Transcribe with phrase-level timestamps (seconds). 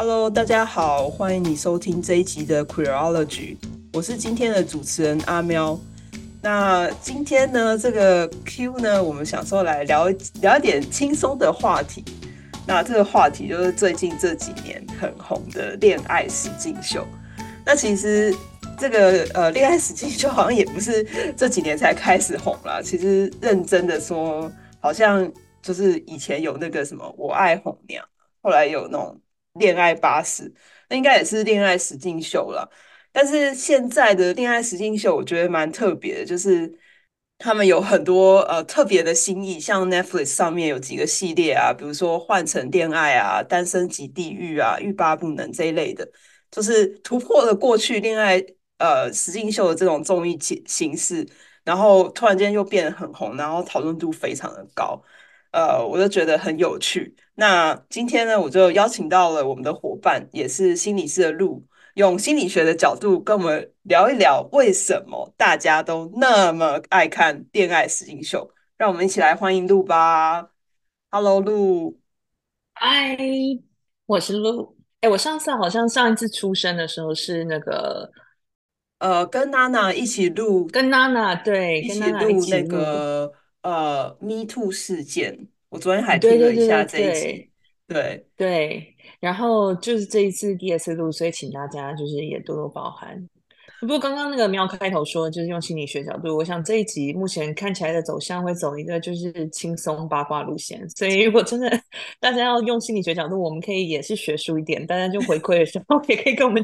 [0.00, 3.56] Hello，大家好，欢迎你收听这一集的 Queerology，
[3.92, 5.76] 我是今天的主持人阿喵。
[6.40, 10.08] 那今天呢，这个 Q 呢，我们想说来聊
[10.40, 12.04] 聊一点轻松的话题。
[12.64, 17.04] 那这个话题就是最近这几年很红的恋爱实境秀。
[17.66, 18.32] 那其实
[18.78, 21.04] 这个呃，恋爱实境秀好像也不是
[21.36, 22.80] 这几年才开始红啦。
[22.80, 25.28] 其实认真的说，好像
[25.60, 28.04] 就是以前有那个什么《我爱红娘》，
[28.40, 29.16] 后来有那种
[29.58, 30.44] 《恋爱巴士》，
[30.88, 32.70] 那应该也是恋爱实境秀了。
[33.10, 36.72] 但是现在的恋爱实境秀，我觉得蛮特别的，就是
[37.38, 46.08] 他们有很多呃特别的新意，像 Netflix 上面有几个系列啊，比如说《换乘恋爱》啊，《单身即地狱》啊，《欲罢不能》这一类的，
[46.50, 48.44] 就是突破了过去恋爱
[48.78, 51.26] 呃实境秀的这种综艺形形式，
[51.64, 55.02] 然后突然间又变得很红，然后讨论度非常的高，
[55.52, 57.14] 呃，我就觉得很有趣。
[57.40, 61.64] 那今天呢，我就邀请到了我们的伙伴，也是心理师的路。
[61.94, 68.50] 用心理学的角度跟我们聊一聊，为什么大家都那么爱看恋爱实境秀？
[68.76, 70.50] 让我们一起来欢迎路吧。
[71.12, 72.00] Hello，路。
[72.74, 73.16] 嗨，
[74.06, 74.76] 我是路。
[75.02, 78.10] 哎，我上次好像上一次出生的时候是那个，
[78.98, 85.46] 呃，跟娜娜一起录，跟娜娜对，一起录那个呃，Me Too 事件。
[85.70, 87.50] 我昨天还听了一下这一集，对
[87.86, 88.96] 对，对，对，对。
[89.20, 93.28] 然后就是这一次第二次录，所以请大家就是也多多包涵。
[93.80, 100.88] 不过刚刚那个喵开头说，就是用心理学角度，我想这一集目前看起来的走向会走一个就是轻松八卦路线。
[100.90, 101.70] 所以如果真的
[102.20, 106.62] 大家要用心理学角度，我们可以也是学术一点，大家就回馈的时候 也可以跟我们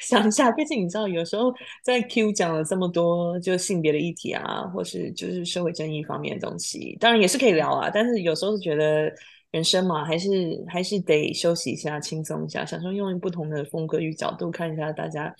[0.00, 0.50] 想一下。
[0.52, 1.52] 毕竟你知道，有时候
[1.84, 7.90] 在 Q 讲了这么多就性别的议题啊，或是就是社会争议方面的东西，当然也是可以聊啊。
[7.92, 9.12] 但是有时候是觉得。
[9.52, 15.34] 人生嘛，还是还是得休息一下，轻松一下，想说用不同的风格与角度看一下，大家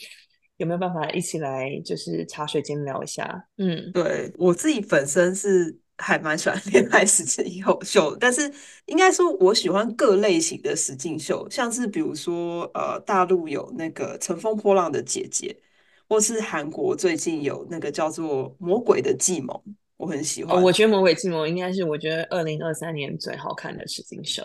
[0.56, 3.46] 有没有办法一起来，就是茶水间聊一下。
[3.58, 8.50] 嗯，对，我自己本身是还蛮喜欢恋爱实境秀，但是
[8.86, 15.48] 应该说我喜欢各类型的实境秀，像是比如说呃，大陆有那个《乘风破浪的姐姐》，
[16.08, 19.62] 或是韩国最近有那个叫做《魔鬼的计谋》。
[19.98, 24.44] 我很喜欢，哦，我觉得《魔鬼计谋》应该是我觉得二零二三年最好看的实境秀，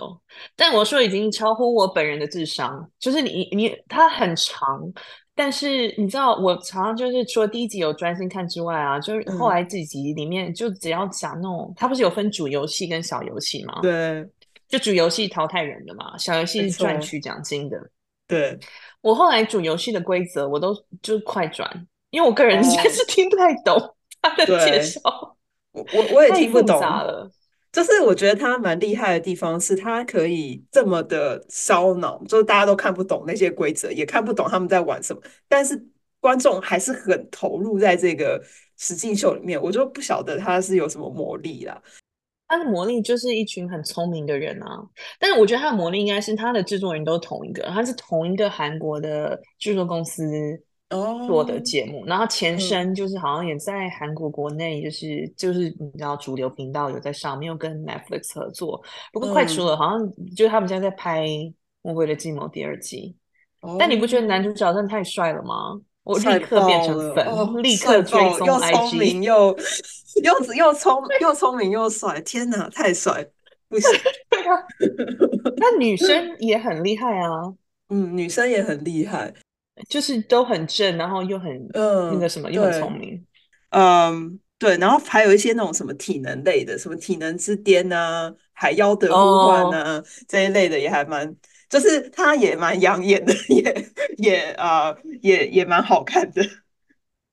[0.56, 2.90] 但我说已经超乎我本人的智商。
[2.98, 4.82] 就是你你它很长，
[5.42, 13.80] 但是你知道我常常就是除了第一集有专心看之外啊，就是后来几集里面就只要讲那种，它不是有分主游戏跟小游戏吗？
[13.82, 14.24] 对，
[14.68, 17.90] 就主游戏淘汰人的嘛，小游戏是赚取奖金的。
[18.28, 18.56] 对，
[19.02, 25.02] 我后来主游戏的规则我都就快转，因为我个人实在是听不太懂他的介绍。
[25.72, 26.80] 我我我也听不懂，
[27.72, 35.82] 就是我觉得他蛮厉害的地方是，他可以这么的烧脑，就是大家都看不懂那些规则，也看不懂他们在玩什么，但是
[36.20, 38.44] 观众还是很投入在这个
[38.78, 39.62] 实境秀里面。
[39.62, 41.82] 我就不晓得他是有什么魔力啦。
[42.48, 44.84] 他的魔力就是一群很聪明的人啊，
[45.18, 50.62] 但是我觉得他的魔力应该是他的制作人都同一个，他是同一个韩国的制作公司。
[51.28, 58.82] 做的节目，然后前身就是好像也在韩国国内，就是、嗯、就是你知道主流频道有在上面，又跟 Netflix 合作，
[59.12, 61.26] 不过快出了，嗯、好像就是他们现在在拍
[61.82, 63.16] 《魔鬼的计谋》第二季。
[63.62, 65.80] 哦、但你不觉得男主角真的太帅了吗？
[66.04, 69.58] 我立刻变成粉，哦、立刻追踪 IG，又聪明又
[70.24, 73.24] 又又聪又聪明又帅，天哪，太帅！
[73.70, 73.90] 不行，
[75.58, 77.54] 那女生也很厉害啊，
[77.90, 79.32] 嗯，女生也很厉害。
[79.90, 83.26] 就是都很正，然后又很嗯那个什么，又很聪明，
[83.70, 91.36] 嗯，对，然后还有一些那种什么体能类的，什么体能之巅啊，海妖的呼唤啊、哦、这一类的也还蛮，
[91.70, 93.86] 就是他也蛮养眼的，也
[94.18, 96.42] 也啊、呃、也也蛮好看的。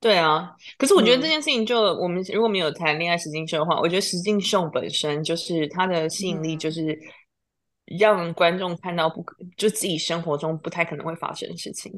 [0.00, 6.96] 对啊，可是我觉得这件事情就、嗯、我们如果没有谈恋爱实境秀的话，我觉得实境秀本身就是它的吸引力就是
[7.98, 11.92] 让观众看到不可就自己生活中不太可能会发生的事情。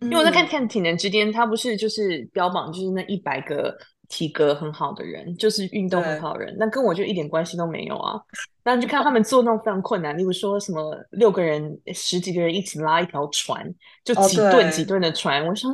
[0.00, 3.76] 因为我在看《看体能之巅》，他不是就是标榜就是那一百个
[4.08, 8.20] 体格很好的人，就是运动很好的人，那跟我就一点关系都没有啊。
[8.64, 13.62] 那你就看他们做那种非常困难，例如说什么六个人、十几个人一起拉一条船，
[14.04, 15.70] 就几吨几吨的船，我想，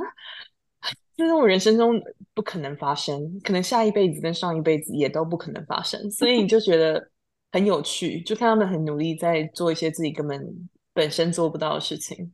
[1.16, 2.00] 这是我人生中
[2.34, 7.10] 不可能发生，可能下一辈子跟上一辈子也都不可能发生，所以你就觉得
[7.52, 12.32] 很有趣，就看他们很努力在做一些自己根本本身做不到的事情。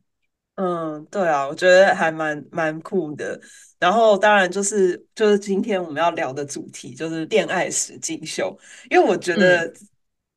[0.55, 3.39] 嗯，对啊，我觉得还蛮蛮酷的。
[3.79, 8.55] 然后当然就是就是今天我们要聊的主题就是恋爱实境秀，
[8.89, 9.73] 因为我觉得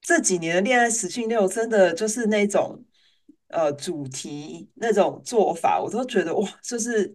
[0.01, 2.83] 这几年的恋爱实境秀真的就是那种
[3.49, 7.15] 呃主题那种做法，我都觉得哇，就是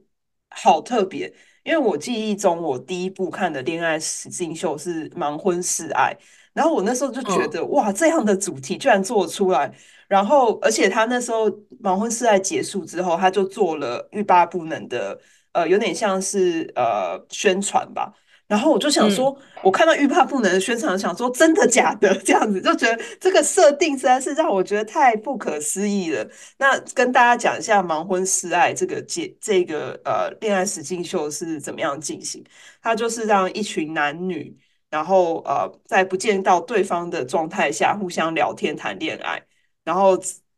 [0.49, 1.33] 好特别。
[1.63, 6.15] 因为我记忆中，我第一部看的恋爱实境秀是《盲婚试爱》，
[6.53, 9.73] 然后我那时候就觉得、嗯、哇，这样的主题居然做出来。
[10.11, 11.49] 然后，而且他那时候
[11.81, 15.17] 《盲婚试爱》结束之后，他就做了欲罢不能的，
[15.53, 18.13] 呃，有点像是呃宣传吧。
[18.45, 26.29] 然后我就想说，嗯、我看到欲罢不能的宣传，想说真的假的 这样子，就觉得这个设定实在是让我觉得太不可思议了。
[26.57, 32.43] 那跟大家讲一下《盲婚试爱》这个节这个呃恋爱实境秀是怎么样进行？
[32.81, 34.53] 它就是让一群男女，
[34.89, 39.41] 然后呃在不见到对方的状态下互相聊天谈恋爱，
[39.83, 40.17] 然后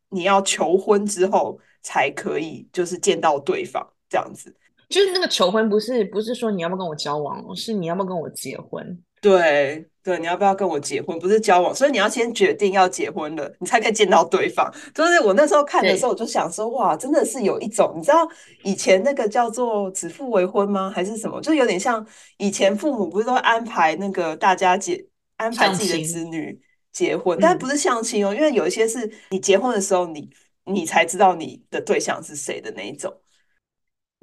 [0.10, 4.56] 你要求婚之后才可以就是见到对方这样子。
[4.90, 9.02] 就是那个求婚，不是不是说你要不要跟我交往，是你要不要跟我结婚？
[9.22, 11.18] 对对，你要不要跟我结婚？
[11.18, 14.70] 不是交往，所以你要先决定要结婚了，你才可以见到对方。
[14.94, 18.28] 就是我那时候看的时候，我就想说，哇，真的是有一种，你知道
[18.64, 20.92] 以前那个叫做指腹为婚吗？
[20.94, 21.42] 还是什么？
[21.42, 22.06] 就有点像
[22.38, 25.04] 以前父母不是都安排那个大家结
[25.38, 26.62] 安排自己的子女
[26.94, 30.30] 结婚，但不是相亲哦，因为有一些是你结婚的时候你，
[30.66, 33.14] 你你才知道你的对象是谁的那一种。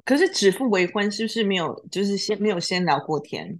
[0.03, 1.85] 可是指腹为婚是不是没有？
[1.91, 3.59] 就是先没有先聊过天？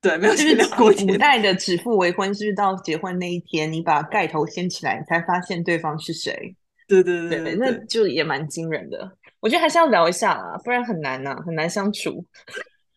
[0.00, 1.06] 对，没有先聊过天。
[1.06, 6.54] 古代的指腹为婚是不是到结婚那一天，你把盖头掀起来，你才发现对方是谁？
[6.86, 9.10] 对对对，那就也蛮惊人的。
[9.40, 12.24] 我觉得还是要聊一下啊，不然很难呐、啊，很难相处。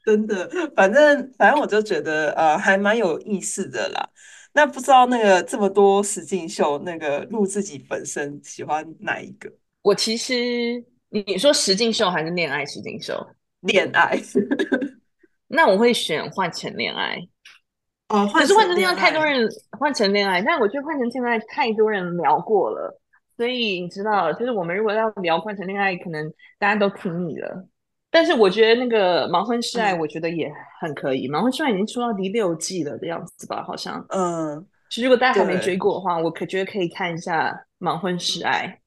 [0.03, 4.09] 真的，反正反正我就觉得呃，还蛮有意思的啦。
[4.53, 9.51] 那不知道那个这么多实境秀，那个录自己本身喜欢哪一个？
[9.81, 10.83] 我其实。
[11.13, 13.13] 你说实境秀还是恋爱实境秀？
[13.59, 14.17] 恋爱，
[15.49, 17.17] 那我会选换成恋爱。
[18.07, 19.45] 哦，可是换成恋爱太多人
[19.77, 22.97] 换成恋爱，但我觉得换成恋爱太多人聊过了，
[23.35, 27.67] 所以你知道，就是我们如果要聊换成恋爱，可能大家都听腻了。
[28.11, 31.27] 但是我觉得那个盲婚试爱，我觉得也很可以。
[31.27, 33.63] 嗯、盲婚试爱已经出到第六季了的样子吧？
[33.63, 34.05] 好像。
[34.09, 34.63] 嗯。
[34.89, 38.77] 其实如果大家还没追过的话，我可觉得可以看一下盲婚试爱。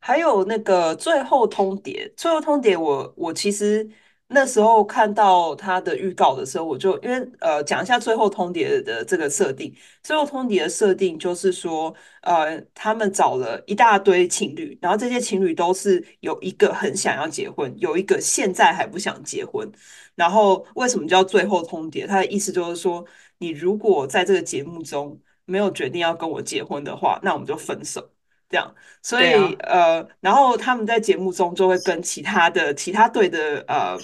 [0.00, 3.88] 还有那个最后通牒，最后通牒我，我我其实
[4.32, 9.74] 那时候看到他的预告的时候，我就因为呃讲一下最后通牒的这个设定。
[10.04, 11.92] 最后通牒的设定就是说，
[12.22, 19.68] 呃，他们找了一大堆情侣，然后这些情侣都是有一个很想要结婚，有一个现在还不想结婚。
[20.14, 22.06] 然后为什么叫最后通牒？
[22.06, 23.04] 他的意思就是说，
[23.38, 28.08] 你如果在这个节目中没有决定要跟我结婚的话，那我们就分手。
[28.48, 33.96] 这样，所以、啊、呃，然后他们在节目中就会跟其他的其他队的呃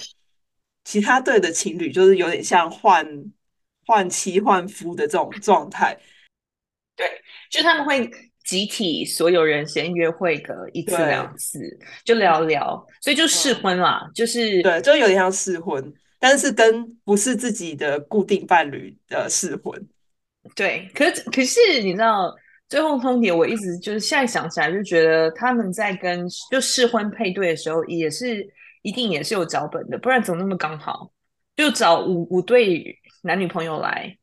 [0.87, 3.05] 其他队的情侣，就是有点像换
[3.85, 5.93] 换妻换夫的这种状态。
[6.95, 7.05] 对，
[7.51, 8.09] 就他们会
[8.45, 11.59] 集体所有人先约会个一次两次，
[12.05, 19.85] 就聊聊，所以就试婚啦，嗯、就是对，就有点像试婚，但是跟不是自己的固定伴侣的试婚。
[20.55, 22.33] 对，可可是你知道。
[22.69, 28.45] 最后通牒，我一直就是现在想起来就觉得他们在跟就试婚配对的时候，也是
[28.87, 31.11] 一定也是有脚本的，不然怎么那么刚好？
[31.57, 34.15] 就找五五对男女朋友来，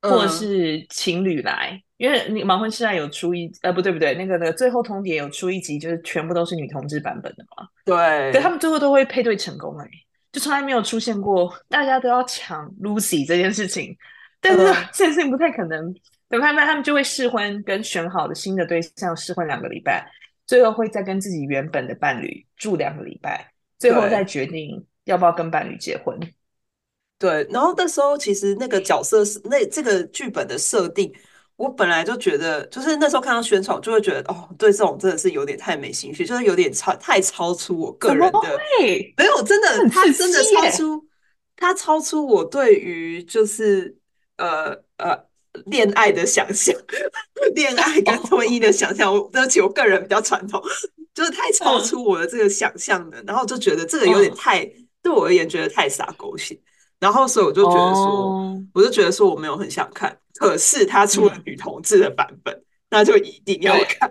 [0.00, 7.66] 或者是情侣来，嗯、因为你盲婚试爱有出一呃不对不对，那个那个最后通牒有出一集，就是全部都是女同志版本的嘛。
[7.84, 9.90] 对，对他们最后都会配对成功哎、欸，
[10.30, 13.96] 就从来没有出现过大家都要抢 Lucy 这件事情，
[14.40, 15.92] 但是 这件事情不太可能。
[16.28, 20.10] 等他们，他们就会试婚，跟选好的新的对象试婚两个礼拜，
[20.46, 23.51] 最后会再跟自己原本的伴侣住两个礼拜，
[23.82, 26.16] 最后再决定要不要跟伴侣结婚。
[27.18, 31.12] 对，然后那时候其实那个角色是那这个剧本的设定，
[31.56, 38.40] 我本来就觉得，就是那时候看到宣传就会觉得，哦，对这种真的是有点太没兴趣，就是有点超太超出我个人的，
[39.16, 41.04] 没有真的，他真的超出，
[41.56, 43.96] 他超出我对于就是
[44.36, 45.26] 呃呃。
[45.66, 46.74] 恋爱的想象，
[47.54, 50.58] 恋爱跟婚姻的想象，我对不起，我个人比较传统，
[51.14, 54.64] 就是太超出我的这个想象了，然后就觉得这个有点太，
[55.02, 56.58] 对我而言觉得太傻狗血，
[56.98, 64.10] 然后所以我就觉得说，我就觉得说我没有很想看，可是他出了女同志的版本，那就一定要看，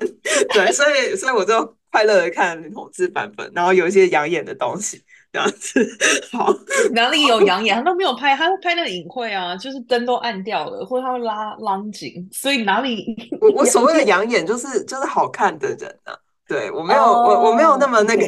[0.54, 5.04] 对，所以所以我就快乐的看女同志版本，然后有一些养眼的东西。
[5.34, 5.98] 这样子
[6.34, 6.54] 好，
[6.92, 7.74] 哪里有养眼？
[7.74, 13.16] 他都没有拍，他会拍那个隐晦啊，就是灯都暗掉了，或者他会拉拉景，所以哪里？
[13.40, 16.14] 我我所谓的养眼就是就是好看的人啊，
[16.52, 18.26] 对我没有、oh, 我我没有那么那个，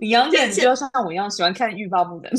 [0.00, 2.30] 你养 眼就像我一样喜欢看欲罢不能。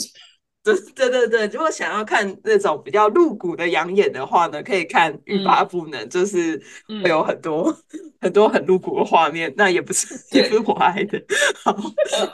[0.63, 6.61] 对对对对，如果想要看那种比较露骨的养眼的话呢，可以看《欲罢不能》，就是
[7.03, 9.51] 会有很多、嗯、 很多很露骨的画面。
[9.57, 11.19] 那也不是也不是我爱的，
[11.63, 11.75] 好，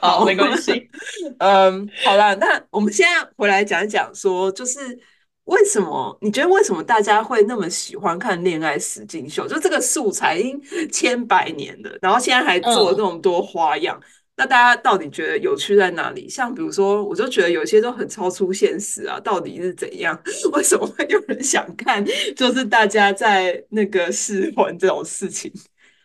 [0.01, 0.89] 好，没关系。
[1.39, 4.99] 嗯，好了，那我们现在回来讲一讲，说就是
[5.47, 9.47] 为什么你觉得为什么大家会那么喜欢看恋爱实境秀？
[9.47, 13.99] 就这个素材已经 千百年了，然后现在还做了那么多花样。
[14.01, 14.07] 嗯
[14.39, 16.29] 那大家到底觉得有趣在哪里？
[16.29, 20.15] 像比如说，我就觉得有些都很超出现实啊，到底是怎样？
[20.53, 22.05] 为什么会有人想看？
[22.35, 25.51] 就是大家在那个试婚这种事情。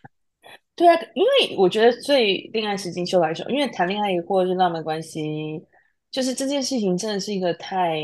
[0.75, 5.63] 对啊，因为我觉得对恋爱实境秀来说，因为谈恋爱或者是浪漫关系，
[6.09, 7.99] 就是这件事情真的是一个太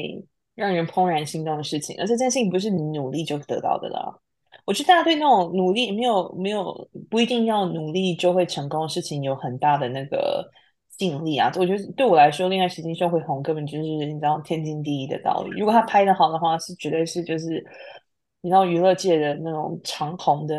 [0.60, 4.14] 让人怦然心动的事情，而且这件事情不是你努力就得到的啦。
[4.66, 10.48] 我觉得大家对那种努力没有没有不一定要努力就会成功的事情有很大的那个
[10.98, 11.52] 吸引力啊！
[11.56, 15.58] 我觉得对我来说，恋爱实境秀会红，根本就是你知道天经地义的道理。
[15.58, 17.66] 如果他拍的好的话，是绝对是就是
[18.42, 20.56] 你知道娱乐界的那种长红的，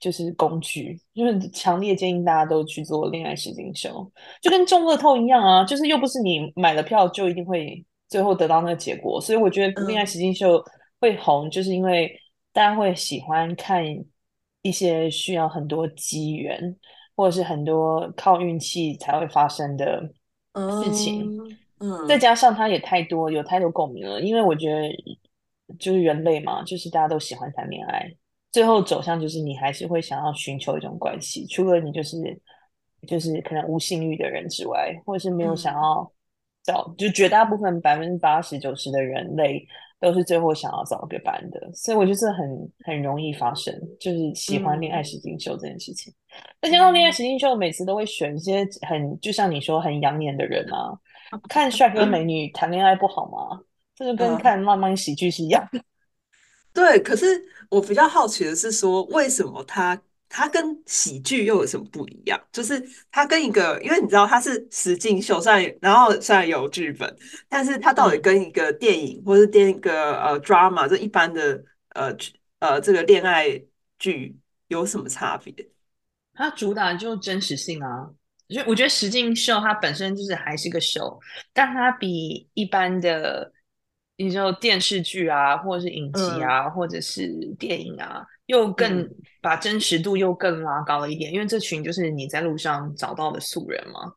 [0.00, 0.98] 就是工具。
[1.14, 5.64] 就是强烈建议大家都去做恋爱实境秀，就跟中乐透一样啊！
[5.64, 10.62] 就是又不是你买了票就一定会最后得到那个结果，所以我觉得恋爱实境秀
[11.00, 12.14] 会红，就是因为。
[12.52, 13.80] 大家会喜欢看
[14.62, 16.76] 一些需要很多机缘，
[17.14, 20.02] 或者是很多靠运气才会发生的
[20.82, 21.30] 事情。
[21.78, 24.20] 嗯，嗯，再加上它也太多，有太多共鸣了。
[24.20, 24.88] 因为我觉得，
[25.78, 28.12] 就是人类嘛，就是大家都喜欢谈恋爱，
[28.50, 32.16] 最后走向就是你还是会想要寻求一种关系，除了你就是
[33.06, 36.12] 就是可能无性欲的人之外，或者是没有想要
[36.62, 39.66] 找，嗯、就绝大部分百分之八十九十的人类。
[40.02, 46.10] 都是最后想要找一个伴的，所以我觉得这很很容易发生，就是喜欢恋爱实境秀这件事情。
[46.62, 50.98] 那加上恋爱实境秀，每次都会选一些很就像你说很养眼的人啊，
[51.50, 53.60] 看帅哥美女谈恋爱不好吗？
[53.94, 55.78] 这就跟看浪漫喜剧是一样的。
[56.72, 57.26] 对，可是
[57.68, 60.00] 我比较好奇的是说，为什么他？
[60.32, 62.40] 它跟喜剧又有什么不一样？
[62.52, 67.14] 就是它跟一个，因为你知道它是实境秀，虽然然后虽然有剧本，
[67.48, 71.62] 但是它到底跟一个电影或是电一个呃 drama 这一般的
[71.94, 72.16] 呃
[72.60, 73.60] 呃这个恋爱
[73.98, 75.52] 剧有什么差别？
[76.32, 78.08] 它主打就真实性啊，
[78.48, 81.18] 就我觉得实境秀它本身就是还是个秀，
[81.52, 83.52] 但它比一般的
[84.16, 87.26] 你就电视剧啊，或者是影集啊，嗯、或者是
[87.58, 88.24] 电影啊。
[88.50, 89.08] 又更
[89.40, 94.12] 把真实度又更拉高了一点，嗯、因为这群就是你在路上找到的素人嘛。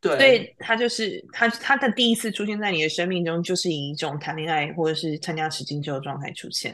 [0.00, 6.72] 对，所以他就是他他的第一次出现在你的生命中，就是以一种谈恋爱或者是参加实境秀的状态出现，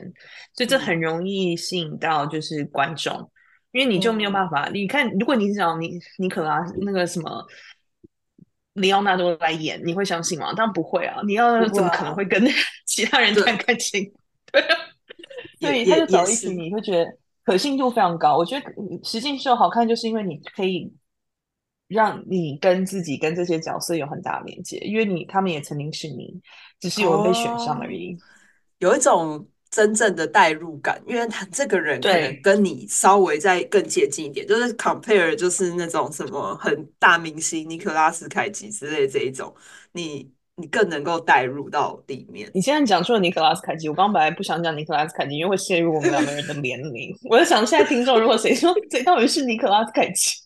[0.54, 3.30] 所以这很容易吸引到就是观众，嗯、
[3.72, 7.46] 因为你就没有办法，嗯、你看，如果你找你你可拉那个什么
[8.74, 10.52] 里奥纳多来演，你会相信吗？
[10.52, 11.22] 当然不会啊！
[11.24, 12.44] 你要怎么可能会跟
[12.84, 14.12] 其他人谈感情？
[14.52, 14.76] 对啊。
[15.64, 18.36] 对，他就找一群，你会觉得可信度非常高。
[18.36, 18.66] 我觉得
[19.02, 20.92] 实境秀好看，就是因为你可以
[21.88, 26.40] 让你跟自己跟这些角色有很大的连接，因为你他们也曾经是你，
[26.80, 28.14] 只是有人被选上而已。
[28.14, 28.18] 哦，
[28.78, 39.54] 有一种真正的代入感，因为他这个人可能跟你稍微再更接近一点，就是 compare 就是那种什么很大明星尼可拉斯凯奇之类这一种，
[39.92, 40.32] 你。
[40.56, 42.48] 你更能够带入到里面。
[42.54, 47.12] 你现在讲出了尼克拉斯凯奇，我刚本来不想讲尼克拉斯凯奇，因为会陷入我们两个人的年龄。
[47.28, 50.40] 我在想，现在听众如果谁说谁到底是尼克拉斯凯奇，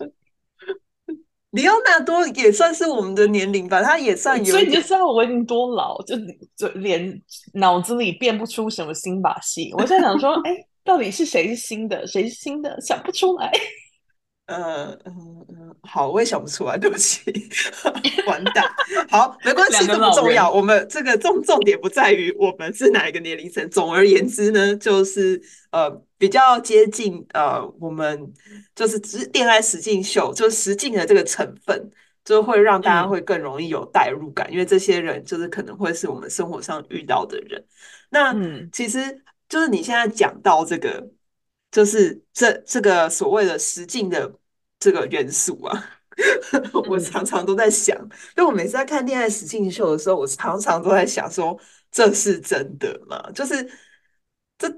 [1.51, 4.51] 里奥纳多也算是我们的年龄吧，他也算有。
[4.51, 6.17] 所以你就知道我已经多老，就
[6.57, 7.21] 就连
[7.55, 9.73] 脑子里变不出什么新把戏。
[9.77, 13.53] 我在想说， 哎、欸，到底是谁是新的，谁是新的，想不出来。
[14.49, 17.21] 嗯嗯嗯，好，我也想不出来，对不起，
[18.27, 18.65] 完蛋。
[19.11, 20.51] 好，没关系，这么重要。
[20.51, 23.69] 我们这个重重点不在于我们是哪一个年龄层。
[23.69, 25.39] 总而言之呢，就是
[25.71, 28.33] 呃比较接近呃我们
[28.75, 31.91] 就是只恋爱实境秀，就是实境的这个成分，
[32.25, 37.63] 就会让大家会更容易有代入感，嗯、因为这些人就是可能会是我们生活上遇到的人。
[38.09, 41.07] 那、嗯、其实就是你现在讲到这个。
[41.71, 44.33] 就是这这个所谓的实境的
[44.79, 45.85] 这个元素啊，
[46.89, 47.97] 我常常都在想，
[48.35, 51.59] 就我每次在看恋爱实境秀的时候，我常常都在想说，
[51.91, 53.31] 这是真的吗？
[53.33, 53.63] 就是
[54.57, 54.69] 这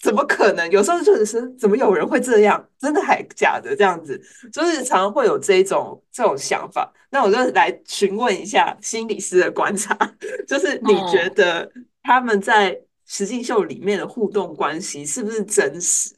[0.00, 0.68] 怎么可能？
[0.70, 2.68] 有时候就是怎么有人会这样？
[2.78, 3.76] 真的还假的？
[3.76, 4.20] 这样子，
[4.52, 6.92] 就是常常会有这一种这种想法。
[7.10, 9.96] 那我就来询问一下心理师的观察，
[10.48, 11.70] 就是你觉得
[12.02, 16.14] 他们在实境秀里面的互动关系是不是真实？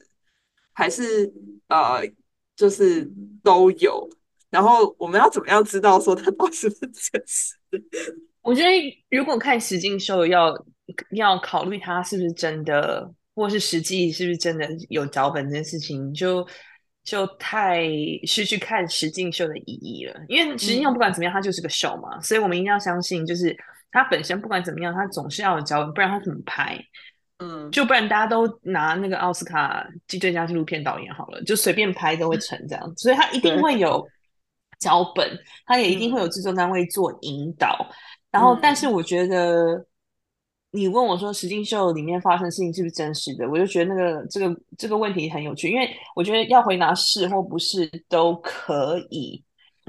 [0.75, 1.33] 还是
[1.69, 2.01] 呃，
[2.55, 3.09] 就是
[3.41, 4.07] 都有。
[4.51, 7.79] 然后我们要怎么样知道说它到底是不是真实的？
[8.43, 10.49] 我觉得如果看实境秀要，
[11.11, 16.47] 要要考虑它是不是真的，或是实际是不是真的有脚本这件事情，就
[17.03, 17.83] 就太
[18.25, 20.13] 失去看实境秀的意义了。
[20.29, 23.53] 因为实境秀不管怎么样，它就是个秀嘛，嗯、所以我们一定要相信，就是
[23.91, 26.79] 它本身不管怎么样，它总是要有脚本，不然它怎么拍？
[27.39, 34.05] 嗯，就不然大家都拿那个奥斯卡最佳纪录片导演好了，就随便拍都会成这样，所以他一定会有
[34.79, 37.77] 脚本，他也一定会有制作单位做引导。
[37.89, 37.95] 嗯
[38.35, 39.85] 然后，但是我觉得，
[40.71, 49.41] 你问我说实境秀里面发生的事情是不是真实的，我就觉得那个这个这个问题很有趣，因为我觉得要回答是或不是都可以，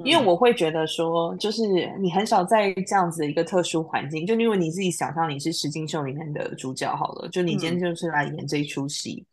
[0.05, 1.63] 因为我会觉得说，就是
[2.01, 9.25] 你很少在这样子的一个特殊环境，就因为你自己想象你是十金秀里面的主角好了，就你今天就是来演这一出戏，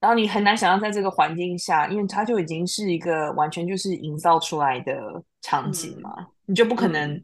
[0.00, 6.10] 然后你很难想象在这个环境下，因为它就已经是一个完全就是营造出来的场景嘛，
[6.46, 7.22] 你就不可能。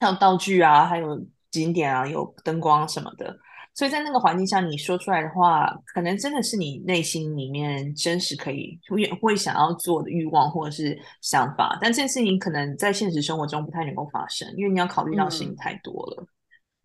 [0.00, 1.18] 像道具啊，还有
[1.50, 3.34] 景点啊，有灯光什么的，
[3.74, 16.26] 所以在那个环境下，你说出来的话，可能真的是你内心里面真实可以会会想要做的欲望或者是想法，但这件事情可能在现实生活中不太能够发生，因为你要考虑到事情太多了，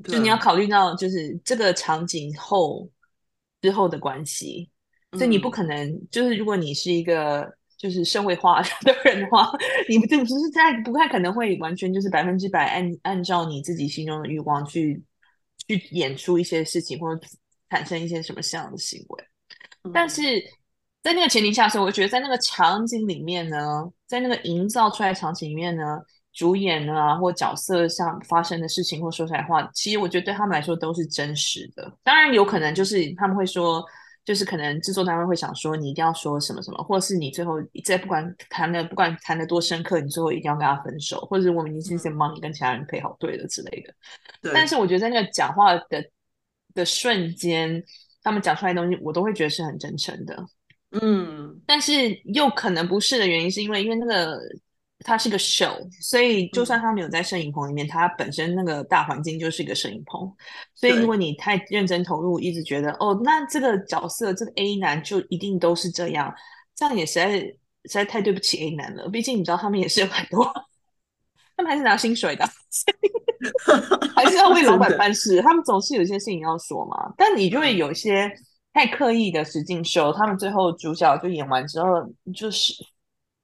[0.03, 2.89] 嗯、就你要考虑到就是这个场景后
[3.61, 4.69] 之后的关系，
[5.13, 7.57] 所以你不可能就是如果你是一个。
[7.79, 9.49] 就是社会化的人的话，
[9.87, 15.01] 你不就不是在不太可能会完全就是百分之百按按照你自己心中的欲望去
[15.69, 17.27] 去演出一些事情，或者
[17.69, 19.23] 产生一些什么样的行为。
[19.83, 20.21] 嗯、但是
[21.01, 25.83] 在那个前提下的时候，我觉得在那个场景里面呢，在那个营造出来的场景里面呢，
[26.33, 31.89] 主演啊或角色上发生的事情或说出来的话，其实我觉得对他们来说都是真实的。
[32.03, 33.81] 当然有可能就是他们会说。
[34.29, 43.91] 就是可能制作单位会想说，你一定要说什么什么，或者是你最后在不管谈的不管谈的多深刻，你最后一定要跟他分手，或者是我们已经先帮你跟其他人配好对了之类的。
[44.39, 44.51] 对。
[44.53, 46.05] 但是我觉得在那个讲话的
[46.75, 47.83] 的瞬间，
[48.21, 50.45] 他们讲出来的东西，我都会觉得是很真诚的。
[50.91, 51.59] 嗯。
[51.65, 54.39] 但是又可能不是的原因，是因为因为那个。
[55.05, 60.29] 它是个 show，所以就算他没有在摄影棚里面，它、嗯、本身那个大环境就是一个摄影棚。
[60.75, 66.33] 所以如果你太认真投入，一直觉得哦，那这个角色这个 A 男就一定都是这样，
[66.75, 69.07] 这样也实在实在太对不起 A 男了。
[69.07, 70.43] 毕竟你知道他们也是有很多，
[71.55, 72.45] 他们还是拿薪水的，
[74.13, 75.41] 还是要为老板办事。
[75.41, 77.13] 他们总是有些事情要说嘛。
[77.15, 78.29] 但你就会有一些
[78.73, 81.87] 太刻意的实境秀，他们最后主角就演完之后
[82.35, 82.73] 就是。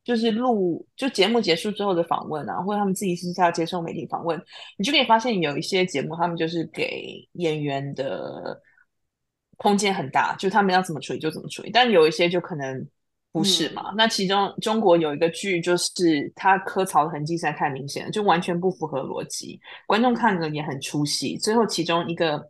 [0.06, 4.40] 就是录就节目结束之后的访问啊，或者他们自己私下接受媒体访问，
[4.78, 8.62] 你就可以发现有一些节目，他们就是给演员的
[9.58, 11.72] 空间很大，就他们要怎么处理就怎么处理。
[11.74, 12.88] 但有一些就可能
[13.32, 13.90] 不是嘛。
[13.90, 21.36] 嗯、那其中中国有一个剧，就是他磕槽的痕迹实在太明显了，就完全不符合逻辑，观众看了也很出戏。
[21.36, 22.48] 最后其中一个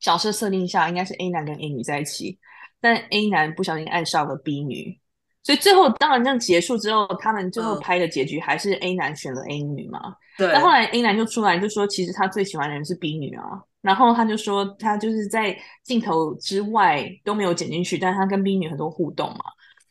[0.00, 2.38] 角色设定下，应该是 A 男跟 A 女在一起，
[2.78, 5.00] 但 A 男不小心爱上了 B 女。
[5.44, 10.16] 所以最后当然这样结束之后，他们最后拍的结局还是 A 男选了 A 女嘛？
[10.38, 10.50] 对。
[10.50, 13.44] 那后来 A 男就出来就说，其实他最喜欢的人是 B 女啊。
[13.82, 19.40] 然后他就说，他就是在镜头之外都没有剪进去，但是他跟 B 女很多互动嘛。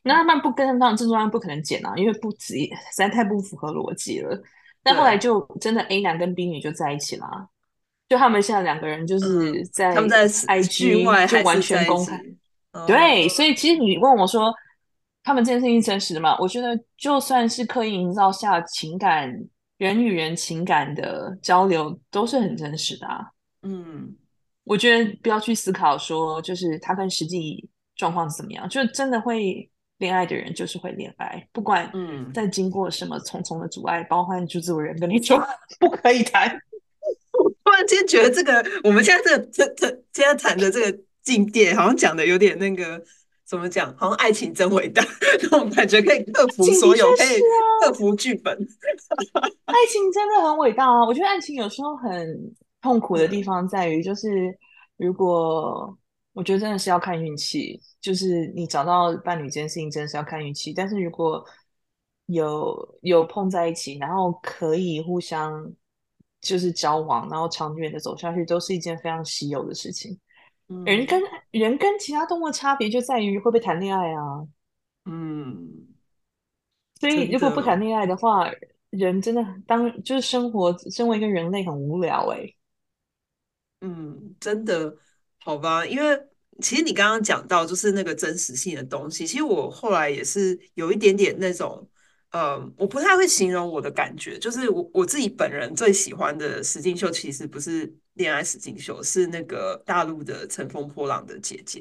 [0.02, 4.36] 那他们不跟上制作人不可能剪啊，因为不止实在太不符合逻辑了。
[4.82, 7.48] 但后来就真的 A 男跟 B 女就在一起啦，
[8.10, 12.20] 就他们现在两个人就是在 IG 就完全公开。
[12.88, 14.52] 对，所以其实你问我说。
[15.24, 16.38] 他们这件事情真实的吗？
[16.38, 19.34] 我觉得就算是刻意营造下情感，
[19.78, 23.26] 人与人情感的交流都是很真实的啊。
[23.62, 24.14] 嗯，
[24.66, 35.42] 我觉得不要去思考说，就是他跟实际状况是怎么样，就是真的会恋爱的人就是会恋爱，不管嗯在经过什么重重的阻碍，包括就是有人跟你说
[35.80, 36.50] 不可以谈。
[37.42, 43.02] 我突然间觉得这个我们现在这个这这现在谈的这个境界，好像讲的有点那个。
[43.54, 43.96] 怎么讲？
[43.96, 47.40] 好像爱情真伟大，那种感觉可以克服所有，可以
[47.84, 48.52] 克服剧本。
[49.66, 51.06] 爱情真的很伟大啊！
[51.06, 54.28] 我觉得爱情有时候很痛苦的地方在于，就是
[54.98, 55.96] 如果
[56.34, 60.74] 我觉得真的是要看运气，就是你找到伴侣这件事情真的是要看运气。
[60.74, 61.46] 但是如果
[62.26, 65.72] 有有碰在一起，然后可以互相
[66.42, 70.20] 就是交往，然后长远的走下去，都是一件非常稀有的事情。
[70.86, 71.22] 人跟
[71.52, 74.48] 人跟其他动物的差别就在于会不会谈恋爱啊，
[75.06, 75.88] 嗯，
[77.00, 78.50] 所以如果不谈恋爱的话，
[78.90, 82.56] 人真的当就是生活，身为一个人类很无聊哎、欸，
[83.82, 84.96] 嗯，真的
[85.40, 86.20] 好吧，因为
[86.62, 91.88] 其实你刚刚讲到就是那个真实性的东西，其实我后来也是有一点点那种
[92.32, 101.80] 呃，我不太会形容我的感觉，就是我我自己本人最喜欢的实境秀，其实不是恋爱实境秀，是那个大陆的《乘风破浪的姐姐》，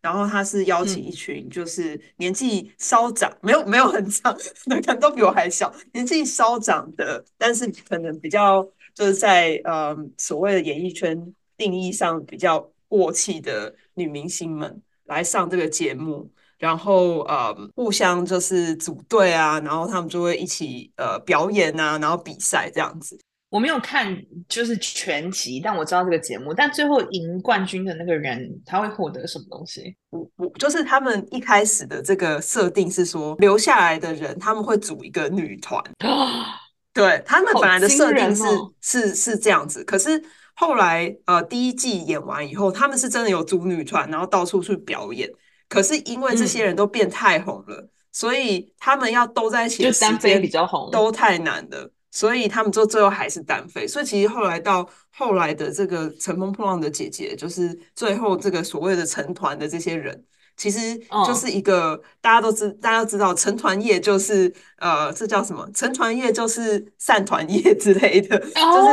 [0.00, 8.62] 然后他是邀请一群就是年纪稍长，嗯、没有没有很长，可能都比我还小，年纪稍长的，但是可能比较
[8.94, 16.30] 就是在呃所谓的演艺圈定义上比较过气的女明星们来上这个节目。
[16.56, 23.18] 然后呃，互相就是组队啊，然后他们就会一起呃表演啊，然后比赛这样子。
[23.54, 26.52] 我没有看就是全集，但我知道这个节目。
[26.52, 29.94] 但最后赢冠军的那个人，他会获得什么东西？
[30.10, 35.80] 我我就是他们一开始的这个设定是说，留下来的人他们会组一个女团。
[36.92, 40.20] 对，他们本来的设定是、哦、是是这样子，可是
[40.54, 45.30] 后来呃第一季演完以后，他们是真的有组女团，然后到处去表演。
[45.68, 53.86] 可是因为这些人都变太红了，嗯、所以他们要都在一起的时间比较红，都太难了，所以他们就最后还是单飞。
[53.86, 60.24] 所以其实后来到后来的这个《乘风破浪的姐姐》，就是最后这个所谓的成团的这些人，
[60.56, 60.96] 其实
[61.26, 65.68] 就是一个、嗯、大家都知大家都知道成团夜就是呃，这叫什么？
[65.74, 68.90] 成团夜就是散团夜之类的，哦、就是。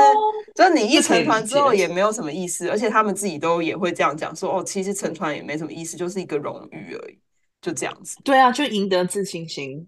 [0.53, 7.17] 就是你一成团之后也没有什么意思，而且他们自己都也会这样讲说哦，其实成团也没什么意思，就是一个荣誉而已，
[7.61, 8.17] 就这样子。
[8.21, 9.87] 对啊，就赢得自信心，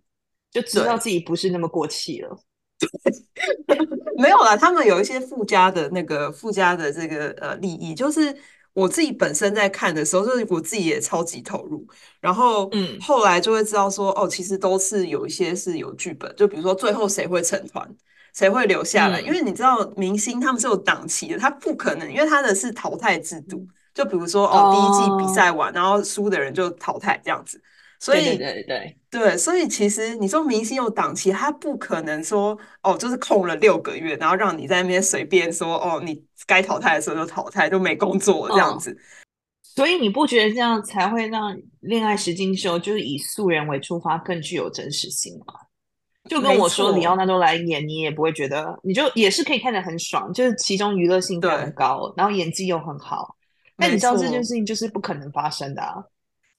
[0.51, 2.39] 就知道自己不是那么过气了。
[4.17, 8.35] 没有啦，他们有一些附加的那个附加的这个呃利益，就是
[8.73, 11.85] 我自己本身在看的时候，就是我自己也超级投入，
[12.19, 17.87] 然后嗯，后来就会知道说哦，其实都是有一些是有剧本，就比如说最后谁会成团。
[18.35, 19.21] 谁会留下来？
[19.21, 23.63] 嗯、因为你知道，明星他们是有档期的，他不可能，因为他的是淘汰制度。
[23.93, 27.61] 就比如说，哦，第一季比赛完，然后输的人就淘汰这样子。
[27.99, 38.89] 所以，对对对对，对，所以其实你说明星有档期，他不可能说哦，就是空了六个月，然后让你在那边随便说哦，你该淘汰的时候就淘汰，就没工作这样子。
[38.89, 38.97] 嗯、
[39.61, 45.53] 所以你不觉得这样才会让恋爱实境秀就是以素人为出发更具有真实性吗？
[46.27, 53.35] 就跟我说，李奥纳多来演，你也不会觉得，你就也是可以看得很爽，就是其中娱乐性非常高，然后演技又很好。
[53.77, 56.03] 但你知道这件事情就是不可能发生的啊，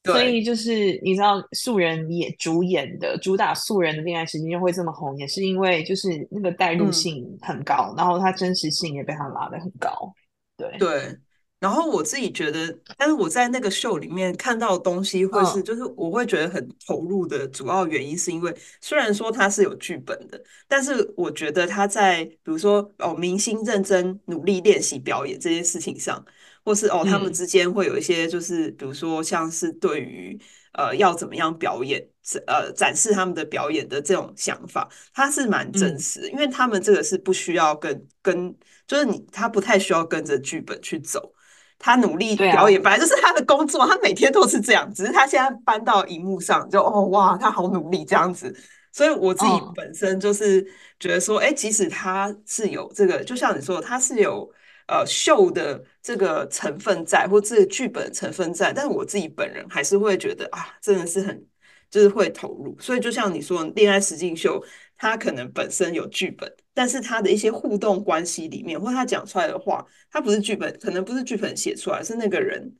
[0.04, 10.12] 所以就是你知道素人也主演的主打素人的恋爱时间就会这么红，也是因为就是那个代入性很高，嗯、然后它真实性也被他拉得很高。
[10.56, 11.18] 对对。
[11.60, 20.38] 然后我自己觉得，但是我在那个秀里面看到的东西，会是就是我会觉得很投入的主要原因，是因为虽然说它是有剧本的，
[20.68, 26.22] 但是我觉得他在比如说哦，明星认真努力练习表演这件事情上，
[26.64, 30.40] 或是哦他们之间会有一些就是比如说像是对于
[30.72, 32.04] 呃要怎么样表演，
[32.46, 38.54] 呃展示他们的表演的这种想法，它是蛮真实的，因为他们这个是不需要跟跟
[38.86, 41.32] 就是你他不太需要跟着剧本去走。
[41.76, 44.90] 他努力表演，本来就是他的工作，他每天都是这样。
[44.94, 48.56] 只是他现在搬到荧幕上，就哦哇，他好努力这样子。
[48.92, 50.64] 所以我自己本身就是
[50.98, 54.50] 觉得说，哎，即使他是有这个，就像你说的，他是有
[54.86, 61.46] 呃秀的这个成分在，或这个剧本成分在，但是我自己本人还是会觉得啊，真的是很
[61.90, 62.76] 就是会投入。
[62.80, 64.64] 所以就像你说，恋爱实境秀。
[64.96, 72.72] 它可能本身有剧本，但是它的一些互动关系里面，或他讲出来的话，它不是剧本，可能不是剧本写出来，是那个人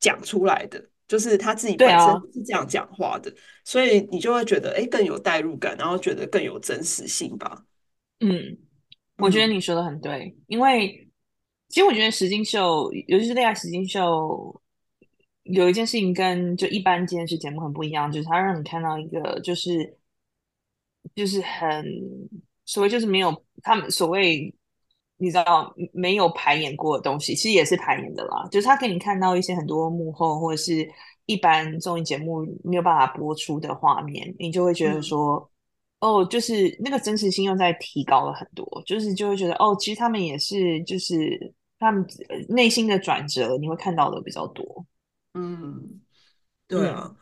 [0.00, 7.62] 讲出来的，就是他自己本身是这样讲话的，啊、所以你就会觉得，哎，更有代入感，然后觉得更有真实性吧。
[8.20, 8.56] 嗯，
[9.18, 11.09] 我觉得你说的很对，嗯、因为
[11.70, 14.60] 其实我觉得实境秀，尤其是恋爱实境秀，
[15.44, 19.96] 有一件事情跟就一般电视节目很不一样，就是它让你看到一个就是。
[21.14, 21.82] 就是很
[22.66, 24.54] 所谓，就是没有他们所谓，
[25.16, 28.46] 你知道没有排演过的东西，其实也是排演的啦。
[28.50, 30.88] 就是他给你看到一些很多幕后或者是
[31.24, 35.50] 一般综艺节目没有办法播出的画面，你就会觉得说，
[36.00, 38.82] 嗯、哦，就是那个真实性又在提高了很多。
[38.84, 42.06] 就是就会觉得，哦，其实他们也是，就是他们
[42.48, 44.86] 内心的转折，你会看到的比较多。
[45.34, 46.00] 嗯，
[46.68, 47.06] 对啊。
[47.06, 47.16] 嗯、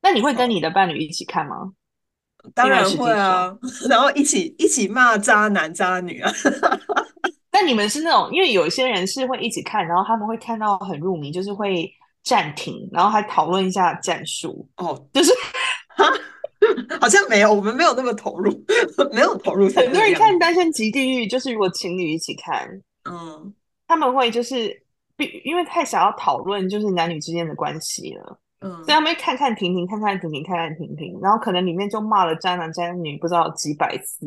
[0.00, 1.72] 那你会跟你的伴侣一起看吗？
[2.54, 3.56] 当然会啊，
[3.88, 6.32] 然后一起一起骂渣男渣女啊。
[7.52, 11.88] 但你们是那种，因为有些人是会一起看，然后他们会看到很入迷，就是会
[12.24, 14.66] 暂停，然后还讨论一下战术。
[14.78, 15.30] 哦， 就是
[16.98, 18.50] 好像没有，我们没有那么投入，
[19.12, 19.68] 没有投入。
[19.68, 22.66] 很多人看《单身即地狱》，就是如果情侣一起看，
[23.04, 23.54] 嗯，
[23.86, 24.82] 他们会就是
[25.44, 28.40] 因为太想要讨论就是男女之间的关系了。
[28.60, 34.26] 嗯，所以他们会看看婷婷，看看停停，看看婷婷，然后可能里面就骂了渣男渣女不知道几百次，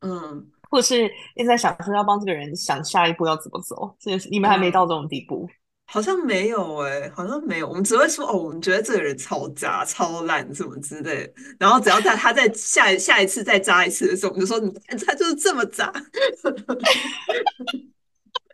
[0.00, 1.04] 嗯，或者是
[1.34, 5.46] 一直在想说要帮这个人想下一步要怎么走，这件事你们还没到这种地步。
[5.48, 5.54] 嗯
[5.90, 7.66] 好像没有哎、欸，好像没有。
[7.66, 11.32] 我们只会说哦，我们觉得这个人超渣、超烂什么之类的。
[11.58, 15.90] 然后只要在他在下下一次再渣一次的时候，我们就说你看他就是这么渣，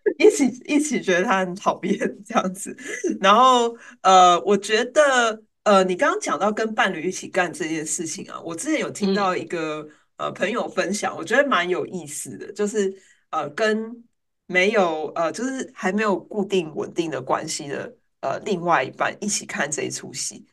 [0.18, 2.76] 一起一起觉得他很讨厌 这样子。
[3.20, 9.80] 然后呃，我觉得呃，你刚刚讲到跟伴侣一起干这件事情啊，我之前有听到一个、
[10.16, 12.94] 嗯、呃朋友分享，我觉得蛮有意思的，就是
[13.30, 14.04] 呃跟。
[14.46, 20.44] 没有呃，就是还没有固定稳定的关系的呃，另外一半一起看这一出戏，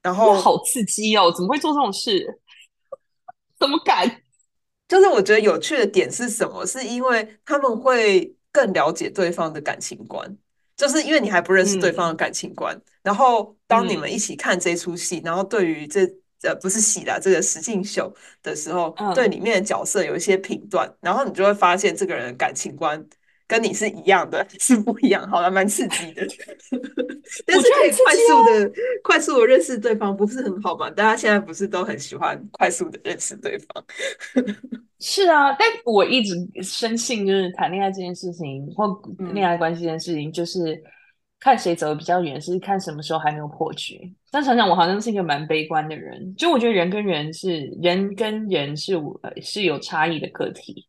[0.00, 1.30] 然后好刺激哦！
[1.30, 2.26] 怎么会做这种事？
[3.60, 4.22] 怎么敢？
[4.88, 6.64] 就是我觉得有趣的点是什么？
[6.64, 10.36] 是因为他们会更了解对方的感情观，
[10.76, 16.08] 就是因为你还不认识对方的感情观，嗯、然后当你们一起看这出戏，嗯、然后对于这。
[16.44, 18.12] 呃，不是戏啦，这个实境秀
[18.42, 23.00] 的时候，嗯、对里面的角色有一些评断，然后你就会发现这个人的感情观
[23.52, 26.26] 跟你是一样的，是不一样，好了蛮刺激的。
[27.46, 28.70] 但是可以快速的、啊、
[29.02, 30.88] 快速的认识对方，不是很好吗？
[30.90, 33.84] 大家现在不是都很喜欢快速的认识对方？
[34.98, 38.86] 是啊，但我一直深信，就是谈恋爱这件事情或
[39.32, 40.82] 恋爱关系这件事情，就是。
[41.44, 43.98] 看谁走的比较远，是看什么时候还没有破局。
[44.30, 46.32] 但想想，我好像是一个蛮悲观的人。
[46.36, 48.94] 就我觉得人跟人是人跟人是
[49.42, 50.86] 是有差异的个体，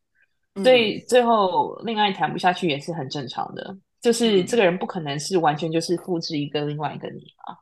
[0.62, 3.76] 所以最后恋爱谈不下去也是很正常的。
[4.00, 7.56] 就是这个人不可能是完全就是复制一个另外一个你嘛。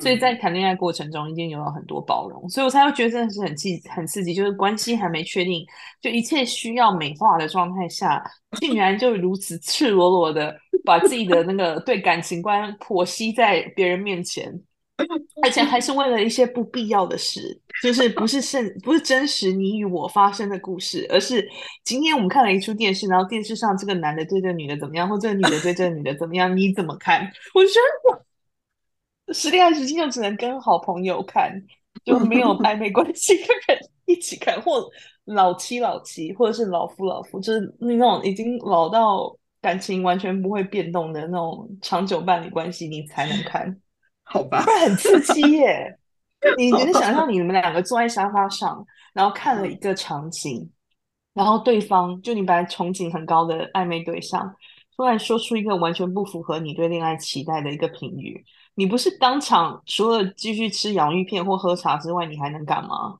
[0.00, 4.32] 所以在谈恋爱过程中一定有很多包容，所以我才会觉得真的是很刺很刺激。
[4.32, 5.66] 就是关系还没确定，
[6.00, 8.22] 就一切需要美化的状态下，
[8.60, 10.56] 竟然就如此赤裸裸的。
[10.84, 14.52] 把自己的那个对感情观剖析在别人面前，
[15.44, 21.46] 而且还是为了一些不必要的事，就是不是甚不是真实你与我发生的故事，而是
[21.84, 27.20] 今天我们看了一出电视，然后电视上这个男的对这个女的怎么样，或这个女的对这个女的怎么样，你怎么看？
[27.54, 27.72] 我觉
[29.26, 31.52] 得实恋爱实境就只能跟好朋友看，
[32.04, 34.88] 就没有 暧昧关系的人一起看，或
[35.24, 39.36] 老妻老妻，或者是老夫老夫，就是那种已经老到。
[39.62, 43.80] 感情完全不会变动的那种长久伴侣关系，你才能看，
[44.24, 44.64] 好吧？
[44.64, 45.96] 不然很刺激耶！
[46.56, 50.70] 你能想象 你们两个坐在沙发上，然后看了一个场景，
[51.34, 54.54] 然后对方就你本来憧憬很高的暧昧对象，
[54.96, 63.18] 突然说出一个完全不符合你对恋爱期待的一个评语，你不是当场除了继续吃洋芋片或喝茶之外，你还能干嘛？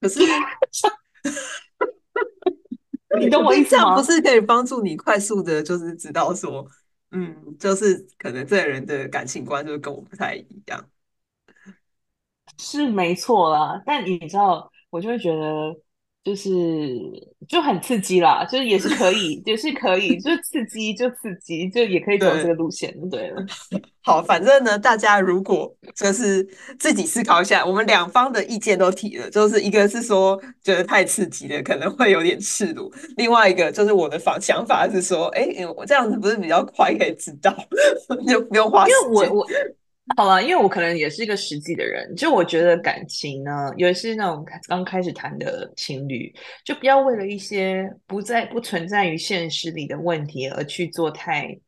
[0.00, 0.20] 可是。
[3.18, 3.82] 你懂我意思吗？
[3.82, 6.66] 这样不是可以帮助你快速的，就是知道说，
[7.12, 10.84] 嗯，就是可能这个人的感情观就是跟我不太一样，
[12.58, 13.80] 是没错啦。
[13.84, 15.74] 但你知道，我就会觉得，
[16.24, 16.50] 就是
[17.48, 23.32] 就很刺激啦，就是也是可以，也是可以，就刺激就刺激，就也可以走这个路线，对。
[24.02, 26.44] 好，反正呢，大家如果就是
[26.78, 37.52] 自己思考一下，我们两方的意见都提了，就是一个是说觉得太刺激了，可能会有点赤裸；另外一个就是我的方想法是说，哎、欸，我这样子不是比较快可以知道，
[38.28, 39.10] 就不用花时间。
[39.10, 39.46] 因为我我
[40.14, 46.32] 好了，因为我可能也是一个实际的人，就我觉得感情呢，尤其是那种刚开始谈的情侣，
[46.64, 51.58] 就不要为了一些不在不存在于现实里的问题而去做太。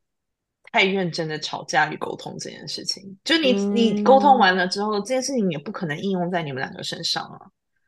[0.71, 7.39] 太认真的吵架与沟通这件事情，就你、嗯、你沟通完了之后，这件事情也不可能应用在你们两个身上啊。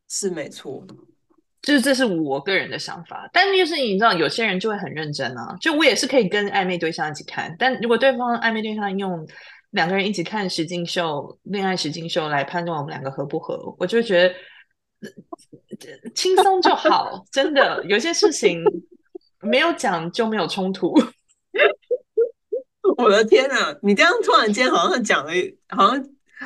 [0.09, 0.83] 是没错，
[1.61, 3.29] 就是这是我个人的想法。
[3.31, 5.55] 但就是你知道，有些人就会很认真啊。
[5.61, 9.27] 就我也是可以跟暧昧对象一起看，但如果对方暧昧对象用
[9.71, 14.33] 两个人一起看实境秀、恋爱实境秀来判断我们两个合不合，我就觉得
[16.13, 17.23] 轻松就好。
[17.31, 18.63] 真的，有些事情
[19.41, 20.93] 没有讲就没有冲突。
[22.97, 25.31] 我的天呐，你这样突然间好像讲了，
[25.69, 26.05] 好像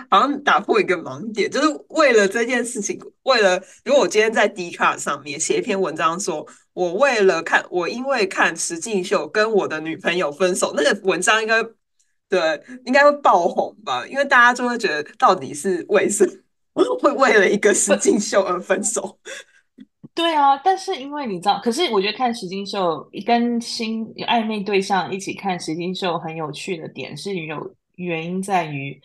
[0.09, 11.63] 好像打破一个盲点，就是为了这件事情，为了如果我今天在 D 卡上面写一篇文章说，我为了看，我因为看实境秀跟我的女朋友分手，那个文章应该
[12.39, 14.05] 对应该会爆红吧？
[14.07, 16.25] 因为大家就会觉得到底是为什
[16.73, 19.17] 么 会为了一个石金秀而分手？
[20.13, 28.97] 对啊，但是因为你知道，可是我觉得看石金秀跟新暧昧对象一起看石金秀很有趣的点是有原因在于，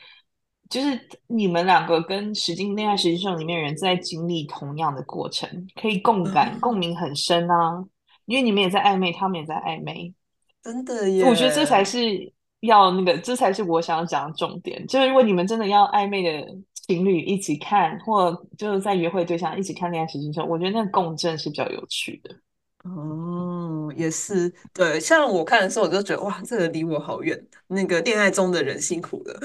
[0.68, 5.48] 就是你们两个跟石金恋爱石金秀里面人在经历同样的过程，
[5.80, 7.84] 可以共感、嗯、共鸣很深啊。
[8.26, 10.14] 因为你们也在暧昧，他们也在暧昧，
[10.62, 11.24] 真的耶。
[11.24, 14.86] 我觉得这才是要那个，这才是我想要讲的重点。
[14.86, 16.46] 就是如果你们真的要暧昧的
[16.86, 22.34] 情侣一起看，或就是在约会对象一起看恋爱实境秀，我觉得那个共振是比较有趣的。
[22.84, 24.98] 哦，也是对。
[24.98, 27.38] 像我看的时候，我就觉得哇，这个离我好远。
[27.66, 29.38] 那个恋爱中的人辛苦了。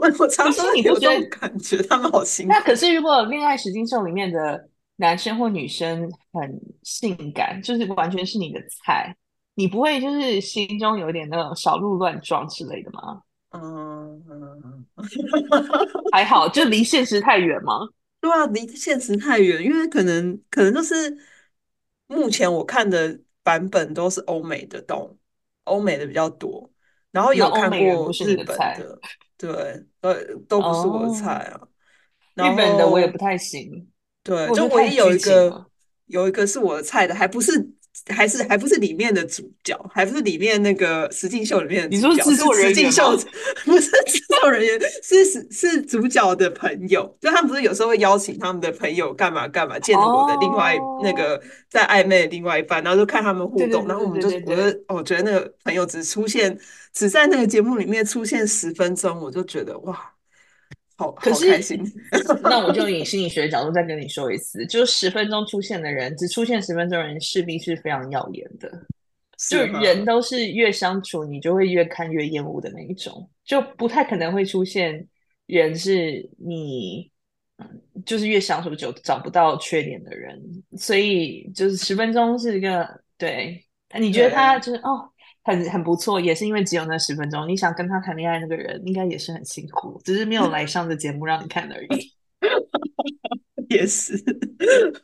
[0.00, 2.52] 我 我常常有这种感觉，他们好辛苦。
[2.52, 9.16] 那可是如果恋爱实境秀里面的男生或女生很性感，就是完全是你的菜，
[9.58, 13.20] 你不会就是心中有点那种小鹿乱撞之类的吗？
[13.50, 14.86] 嗯嗯，
[16.12, 17.80] 还好，就离现实太远吗？
[18.20, 21.18] 对啊，离现实太远，因为可能可能就是
[22.06, 25.18] 目前我看的版本都是欧美的，动
[25.64, 26.70] 欧美的比较多，
[27.10, 29.00] 然后有看过日本的，
[29.36, 30.14] 对，呃，
[30.48, 31.60] 都不是我的菜啊。
[31.60, 31.68] 哦、
[32.36, 33.88] 日本的我也不太行，
[34.22, 35.66] 对，就唯一有一个
[36.06, 37.72] 有一个是我的菜的，还不是。
[38.14, 42.08] 还是还不是里面的主角，还不是里面那个实境秀里面的主角。
[42.08, 43.18] 你说制作人员吗？
[43.66, 47.16] 不是制作人员，是是是主角的朋友。
[47.20, 51.02] 就他们不是有时候会邀请他们的朋友干嘛干嘛，见我的另外、oh.
[51.02, 53.86] 那个在暧昧的另外一半，然后就看他们互动。
[53.86, 56.56] 然后我们就我就我觉得那个朋友只出现
[56.92, 60.12] 只在那个节目里面出现十分钟，我就觉得哇。
[60.98, 61.80] 好，好开心。
[62.42, 68.68] 那我就以心理学的角度再跟你说一次，就十分钟出现的人，只出现十分钟的人，势必是非常耀眼的。
[69.48, 75.06] 就人都是越相处，你就会越看越厌恶的那一种，就不太可能会出现
[75.46, 77.08] 人是你，
[78.04, 80.42] 就是越相处就找不到缺点的人。
[80.76, 83.64] 所以就是十分钟是一个对，
[84.00, 85.08] 你觉得他就是哦。
[85.48, 87.48] 很很不错，也是因为只有那十分钟。
[87.48, 92.12] 你想跟他谈恋爱，那个人应该也是很辛苦，只是没有来上的节目让你看而已。
[93.70, 94.12] 也是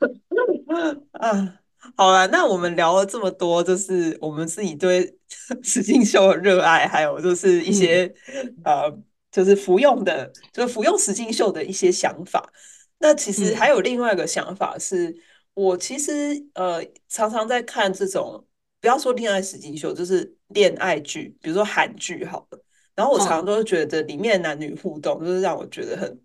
[1.12, 1.60] 啊，
[1.96, 5.16] 好了，那我们聊了这么多，就是我们自己对
[5.64, 8.04] 实境秀的热爱，还有就是一些、
[8.64, 8.98] 嗯、呃，
[9.32, 12.46] 就是服用的，就是服用实境秀的一些想法。
[12.98, 15.16] 那其实还有另外一个想法是，
[15.54, 16.12] 我其实
[16.52, 18.44] 呃常常在看这种。
[18.84, 22.60] 不要说恋爱实境秀，就是恋爱剧，比如说韩剧好了。
[22.94, 26.20] 然后我常常都觉得里面男女互动，就是让我觉得很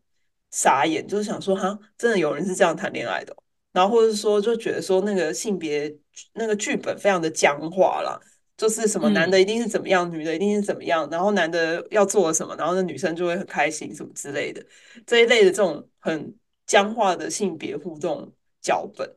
[0.52, 3.38] 傻眼，就是想说，哈，真的有人是这样谈恋爱的哦？
[3.72, 5.96] 然后或者说，就觉得说那个性别
[6.34, 8.20] 那个剧本非常的僵化啦，
[8.58, 14.62] 就是什么男的一定是怎么样，嗯、女的一定是怎么样，然后男的要做什么，然后那女生就会很开心什么之类的，
[15.08, 18.30] 这一类的这种很僵化的性别互动
[18.62, 19.10] 脚本。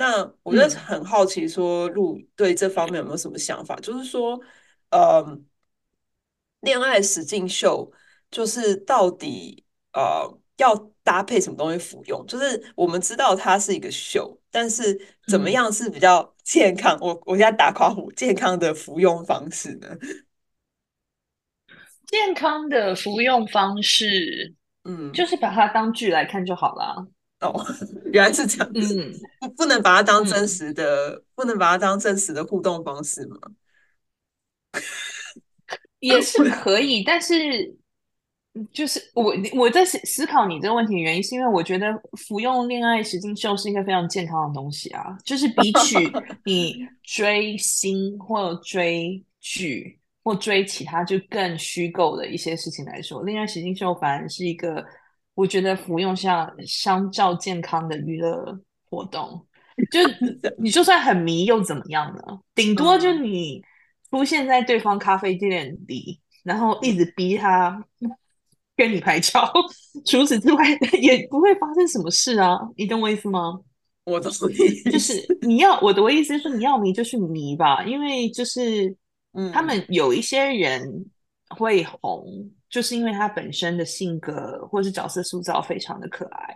[0.00, 3.74] 那我觉得很好奇，说路对这方面有没有什么想法？
[3.74, 4.40] 嗯、就是说，
[4.90, 5.40] 呃，
[6.60, 7.90] 恋爱实境秀
[8.30, 12.24] 就是到底呃要搭配什么东西服用？
[12.28, 16.96] 就是我们知道它是一个秀，但是怎么样是比较健康？
[16.98, 19.88] 嗯、我我现在打夸虎健康的服用方式呢？
[22.06, 27.08] 健康的服用方式，嗯，就是把它当剧来看就好了。
[27.40, 27.64] 哦，
[28.12, 33.38] 原来是这样子，嗯、不不能把它当真实的，嗯、不能把它当真实的互动方式吗？
[36.00, 37.76] 也是可以，但是
[38.72, 45.96] 就是我我在思思考你这个问题的原因，是因为我觉得服用恋爱实境秀是一个非常健康的东西啊，就是比 起
[46.44, 46.74] 你
[47.04, 54.84] 追星或追剧或追其他就更虚构的一些事情来说，恋爱实境秀反而是一个。
[55.38, 58.58] 我觉得服用下相较健康的娱乐
[58.90, 59.46] 活动，
[59.88, 60.00] 就
[60.58, 62.40] 你就算很迷又怎么样呢？
[62.56, 63.62] 顶多就你
[64.10, 67.84] 出现在对方咖啡店里，然后一直逼他
[68.76, 69.48] 跟你拍照，
[70.04, 70.64] 除此之外
[71.00, 72.58] 也不会发生什么事啊！
[72.76, 73.60] 你懂我意思吗？
[74.06, 78.96] 我懂你意思，就是你要我的意思是说你要迷就去迷吧，因为就是
[79.52, 81.06] 他们有一些人
[81.56, 82.50] 会红。
[82.70, 86.54] 就是因为他本身的性格或是角色塑造非常的可爱，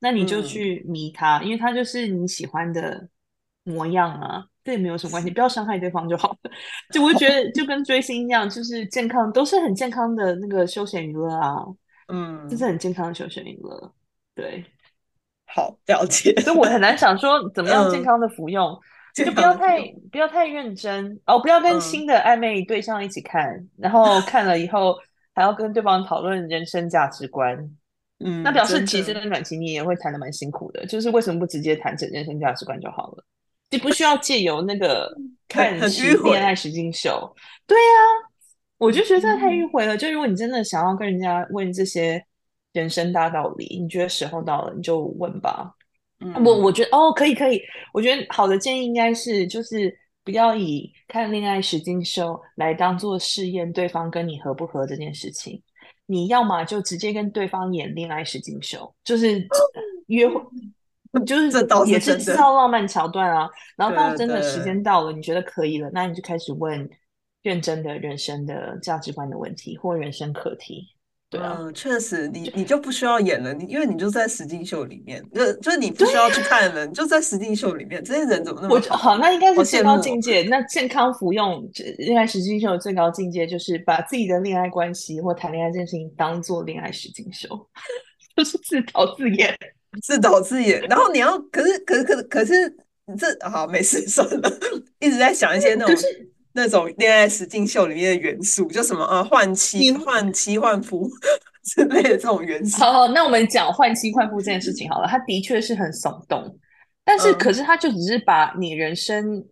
[0.00, 3.08] 那你就去迷他，嗯、因为他就是你喜欢的
[3.62, 6.50] 模样啊，这也没有什么关系，不要伤害对方就好了。
[6.92, 11.54] 就我觉得就跟追星一样，就是健康都是很健康的那个休闲娱乐啊，
[12.08, 13.94] 嗯，这是很健康的休闲娱乐。
[14.34, 14.64] 对，
[15.46, 16.34] 好了解。
[16.40, 24.96] 所以我很难想说怎么样健康的服用，嗯、就不要太不要太认真哦，不要跟新的暧昧对象一起看，嗯、然后看了以后。
[25.34, 27.56] 还要跟对方讨论人生价值观，
[28.24, 30.84] 嗯，那表示其实暖琪你也会谈的蛮辛苦的。
[30.86, 33.24] 就是为什么不直接谈整人生价值观就好了？
[33.70, 35.10] 你不需要借由那个
[35.48, 35.78] 看
[36.24, 37.34] 恋爱实境秀。
[37.66, 38.28] 对呀、啊，
[38.76, 39.96] 我就觉得这太迂回了。
[39.96, 42.22] 就如果你真的想要跟人家问这些
[42.74, 45.72] 人生大道理，你觉得时候到了，你就问吧。
[46.20, 47.60] 嗯，我我觉得哦，可以可以。
[47.94, 49.92] 我觉得好的建议应该是，就是
[50.24, 55.62] 不要以看恋爱实境秀来当做试验对方跟你合不合这件事情。
[56.06, 59.46] 你要么就直接跟对方演恋爱实境秀，就是
[60.06, 60.42] 约会，
[61.24, 63.48] 就是也是制造浪漫桥段啊。
[63.76, 66.88] 然后到真的时间到了，你觉得可以了，那你就开始问
[67.42, 70.88] 认真的人生的价值观的问题或人生课题。
[71.32, 78.96] 对啊，嗯，确实你，你你就不需要演了，你因为你就在实境秀里面，就就是你不需要去看了，你就在实境秀里面，这些人怎么那么好？
[78.98, 80.42] 好，那应该是最高境界。
[80.42, 81.66] 那健康服用
[81.96, 87.48] 恋爱实境秀的最高境界，就是把自己的恋爱关系或谈恋爱这件事情当做恋爱实境秀，
[88.36, 89.56] 就是自导自演，
[90.04, 90.82] 自导自演。
[90.82, 92.76] 然后你要，可是，可是，可是，可是，
[93.16, 94.50] 这好没事算了，
[95.00, 95.94] 一直在想一些那种。
[96.52, 101.08] 那种恋爱实境秀里面的元素，就什么啊，换妻、换妻换夫
[101.64, 102.78] 之类的这种元素。
[102.78, 105.08] 好，好，那我们讲换妻换夫这件事情好了。
[105.08, 106.58] 他的确是很耸动，
[107.04, 109.44] 但是可是他就只是把你人生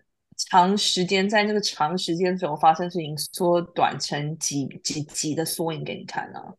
[0.51, 6.53] 长时间在那个长时间中发生事情缩短成几几集的缩影给你看啊，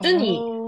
[0.00, 0.36] 就是你。
[0.36, 0.58] 哦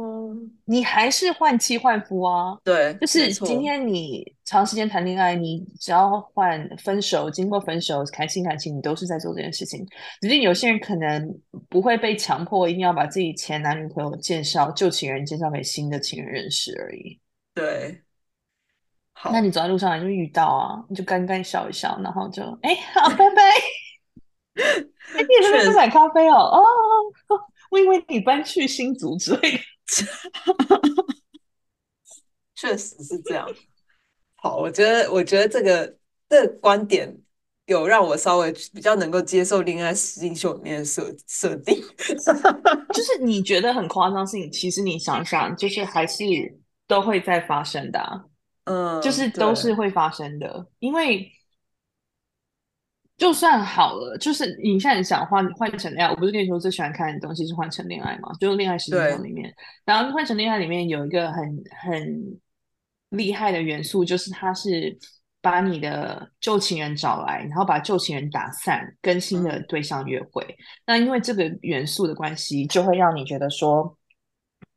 [0.66, 2.56] 你还是换妻换夫啊？
[2.64, 9.86] 对，就是今天你长时间谈恋爱，你只要换分手，经过分手谈新感情，你都是在做这件事情。
[10.22, 11.38] 只是有些人可能
[11.68, 17.20] 不会被强迫一定要把自己前男女朋友介绍旧情人介绍给新的情人认识而已。
[17.54, 18.00] 对，
[19.12, 23.42] 好，那你走在路上你就遇到啊，你就尴尬笑一笑，然后就哎，好，拜拜。
[24.62, 26.38] 哎，你也在这边买咖啡哦？
[26.38, 26.64] 哦，
[27.70, 29.58] 我以为你搬去新竹之类的。
[32.54, 33.46] 确实是这样。
[34.36, 35.96] 好，我觉得，我觉得这个
[36.28, 37.16] 这个观点
[37.66, 41.82] 有让我稍微比较能够接受恋爱实境秀里面的设设定。
[42.94, 46.24] 就是你觉得很夸张性，其实你想想，就是还是
[46.86, 48.24] 都会在发生的啊。
[48.64, 51.30] 嗯，就是都是会发生的，因为。
[53.16, 58.32] 就算好了，就是你现在想换换成恋爱，我不是跟你说最喜欢看的东西是换成恋爱吗？
[58.40, 59.54] 就是恋爱实境秀里面，
[59.84, 62.40] 然后换成恋爱里面有一个很很
[63.10, 64.98] 厉害的元素，就是它是
[65.40, 70.42] 把你的旧情人找来，然后把旧情人打散，跟新的对象约会。
[70.42, 70.54] 嗯、
[70.86, 73.96] 那因为这个元素的关系，就会让你觉得说，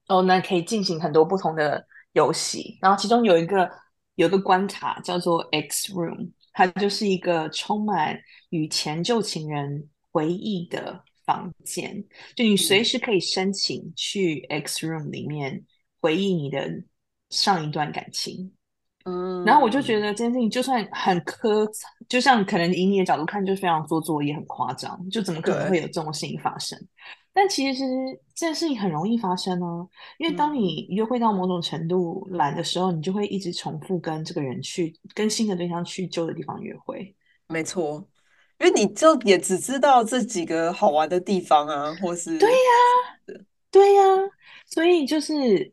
[0.09, 1.83] 哦，那可以进行很多不同的
[2.13, 2.77] 游戏。
[2.83, 3.67] 然后其中有一个
[4.13, 6.33] 有一个关卡叫做 X Room。
[6.57, 12.03] 它就是一个充满与前旧情人回忆的房间，
[12.35, 15.63] 就你随时可以申请去 X Room 里面
[16.01, 16.67] 回忆你的
[17.29, 18.51] 上一段感情。
[19.05, 21.69] 嗯，然后我就觉得这件事情就算很苛，
[22.09, 26.75] 就像可能以你的角度看，就非常做作，也很夸张，就怎么可能会有这种事情发生？
[27.39, 27.85] 但其实
[28.33, 37.15] 这件事情很容易发生哦，因为当你约会到某种程度懒的时候，嗯、你就会一直重复跟这个人去跟新的对象去旧的地方约会。
[37.47, 38.03] 没错，
[38.59, 42.55] 因为你就也只知道这几个好玩的地方啊，或是对呀、
[43.27, 43.29] 啊，
[43.69, 44.17] 对呀、啊，
[44.65, 45.71] 所以就是，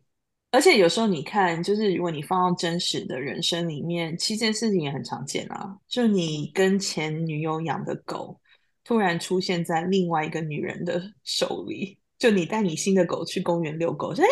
[0.51, 8.39] 而且有时候你看，就是如果你放到真实的人生里面，其实这件事情也很常见啊，就你跟前女友养的狗。
[8.85, 14.29] 突然出现在另外一个女人的手里，就你带你新的狗去公园遛狗，说：“哎，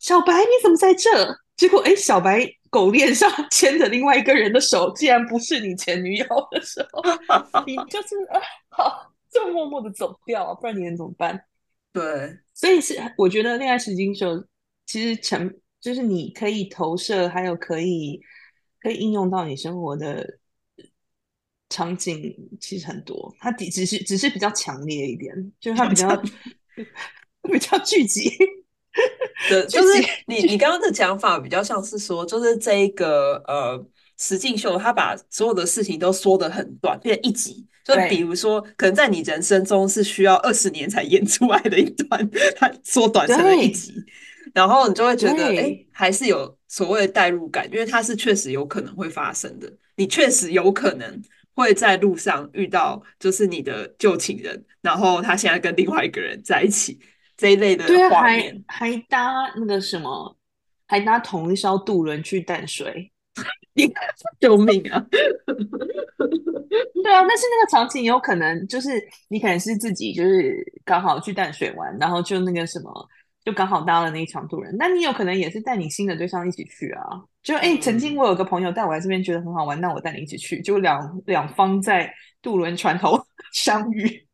[0.00, 1.10] 小白你怎么在这？”
[1.56, 7.02] 结果哎，小白狗链上 牵着另外一个人的手，竟然不是你前女友的时候，
[7.64, 11.44] 你 就是啊，好，就默默的走掉啊，不然你能怎么办？
[11.92, 14.44] 对，所以是我觉得恋爱实境秀
[14.84, 18.20] 其实成就是你可以投射，还有可以
[18.80, 20.38] 可以应用到你生活的。
[21.68, 26.22] 场景其实很多，它只只是只是比较强烈一点，就是它比较
[27.42, 28.30] 比较 聚集。
[29.48, 33.86] 对， 就是你你刚刚的讲法比较像是说，就是这一个呃
[34.16, 37.66] 实境秀，它把所有的事情都缩得很短，变一集。
[37.84, 43.94] 就比如说，可能在你人生中是需要二十年才演出来的一段，它缩短成了一集，
[44.52, 51.22] 然后你就会觉得，哎，还是有所谓的代入感，因为它是确实有可能会发生的，你确实有可能。
[51.56, 57.00] 会在路上遇到，就是你的旧情人，然后他现在跟另外一个人在一起，
[57.36, 60.36] 这一类的画面，还还搭那个什么，
[60.86, 63.10] 还搭同一艘渡轮去淡水，
[64.38, 65.04] 救命啊！
[67.02, 68.90] 对啊，但是那个场景有可能就是
[69.28, 70.54] 你可能是自己就是
[70.84, 73.08] 刚好去淡水玩，然后就那个什么。
[73.46, 77.06] 就刚好搭了那一场渡轮，那你有可能也是带你新的对象一起去啊？
[77.44, 83.16] 就哎、欸，曾经我有个朋友带我来这边，觉得很好玩，那我带你一起去，就两两方在渡轮船头
[83.54, 84.26] 相遇，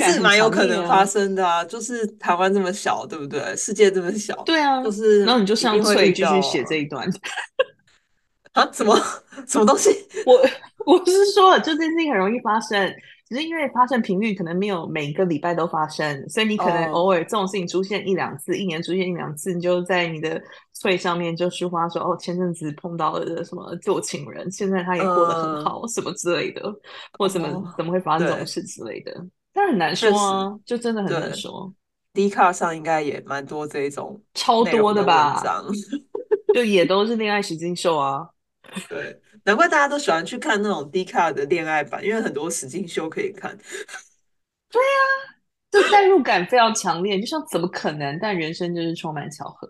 [0.00, 1.64] 这是蛮有可能发生的啊！
[1.64, 3.54] 就是台湾这么小，对不对？
[3.54, 7.08] 世界这么小，对啊，就是然后你就上翠继续写这一段。
[8.50, 8.68] 啊？
[8.72, 8.98] 什么
[9.46, 9.90] 什么东西？
[10.26, 10.44] 我
[10.86, 12.92] 我是说，就这件事情很容易发生。
[13.28, 18.60] 只是因为发生频率可能没有每一个礼拜都发生，所以你可能偶尔这种事情出现一两次，oh.
[18.60, 20.40] 一年出现一两次，你就在你的
[20.72, 25.92] 脆上面就抒发说，哦，前阵子碰到了什么旧情人，现在他也过得很好，uh.
[25.92, 26.62] 什么之类的，
[27.18, 27.64] 或怎么、oh.
[27.76, 29.12] 怎么会发生这种事之类的，
[29.52, 31.74] 但很难说啊，就真的很难说。
[32.12, 35.42] D 卡上应该也蛮多这种超多的吧，
[36.54, 38.30] 就也都是恋爱实境秀啊，
[38.88, 39.20] 对。
[39.46, 43.56] 难怪大家都喜欢去看那种 D 卡的恋爱版，因为很多实境秀可以看。
[43.56, 45.38] 对呀、啊，
[45.70, 48.18] 就代入感非常强烈，就像怎么可能？
[48.20, 49.68] 但人生就是充满巧合。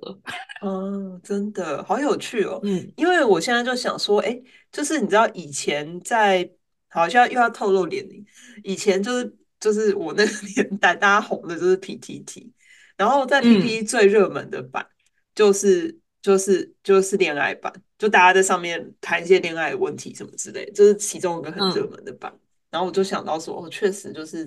[0.62, 2.59] 嗯， 真的好有趣哦。
[2.64, 4.41] 嗯，因为我现在就想说，哎，
[4.72, 6.51] 就是你知道以前在，
[6.89, 8.24] 好像又要透露年龄，
[8.64, 12.51] 以前就是就是我那个 年代，大家红的就是 PTT，
[12.97, 14.87] 然后在 PTT 最热门的版
[15.35, 17.73] 就是、嗯、就是就是恋爱版。
[17.99, 22.31] 就大家在上面谈一些恋爱问题什么之类，这是其中一个很热门的版。
[22.35, 22.41] 嗯、
[22.73, 24.45] 然后我就想到说，哦，确实就是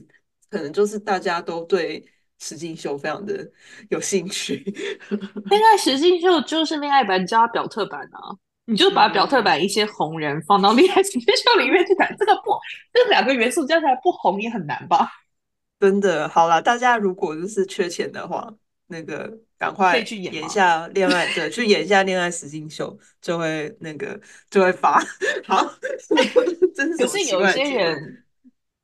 [0.49, 2.05] 可能就是大家都对
[2.37, 3.49] 石进秀非常的
[3.89, 4.63] 有兴趣。
[5.49, 12.51] 恋爱石进秀就是恋爱版加表特版啊，你就把表特版一些红人放到恋爱实境秀里面去谈，这个不，
[12.93, 15.09] 这两个元素加起来不红也很难吧？
[15.79, 18.53] 真的，好啦，大家如果就是缺钱的话，
[18.89, 19.39] 那个。
[19.59, 24.17] 赶快去演一下恋爱，对，去演一下恋爱实境秀，就会那个
[24.49, 24.97] 就会发。
[25.45, 25.69] 好，
[26.73, 26.97] 真是。
[26.97, 28.23] 可是有些人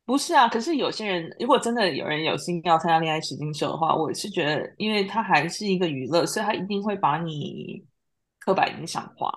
[0.05, 7.81] 不是啊，可是有些人，如果真的有人有心要参加恋爱实境秀的话，我是觉得，因为他还是一个娱乐，所以他一定会把你
[8.41, 9.31] 刻板印象化。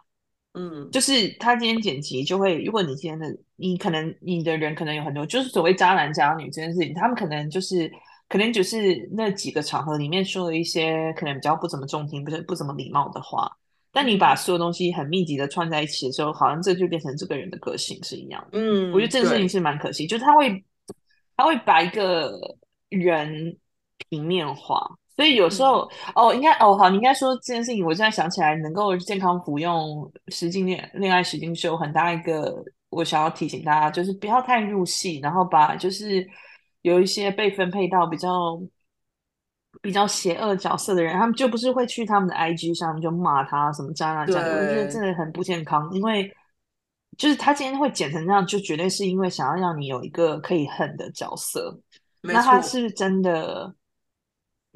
[0.54, 7.88] 嗯，就是他今天剪辑就会，如果你今天的你可能你的人可能有很多，就是所谓渣男渣女这件事情，他们可能就是。
[8.28, 13.50] 可能只是那几个场合里面说了一些可能比较不怎么中听、不是不怎么礼貌的话，
[13.90, 18.58] 但你把所有东西很密集的串在一起的时候，好像这就变成这个人的个性是一样的。
[18.58, 20.62] 嗯，我觉得这件事情是蛮可惜，就是他会
[21.38, 22.38] 他会把一个
[22.90, 23.56] 人
[24.10, 36.28] 平面化，所以有时候、嗯、哦，应该哦好，你应该说这件事情，我现在想起来，能够健康服用实境恋恋爱实境秀，很大一个我想要提醒大家，就是不要太入戏，然后把就是。
[36.82, 38.60] 有一些被分配到比较
[39.82, 45.88] 比较邪恶角色的人，他们就不是会去他们的 IG 上面就骂他什么渣男渣女，我觉得真的很不健康。
[45.92, 46.32] 因为
[47.16, 51.78] 就是他今天会剪成这样，就绝对是因为想要让你有一个可以恨的角色。
[52.22, 53.74] 那他是真的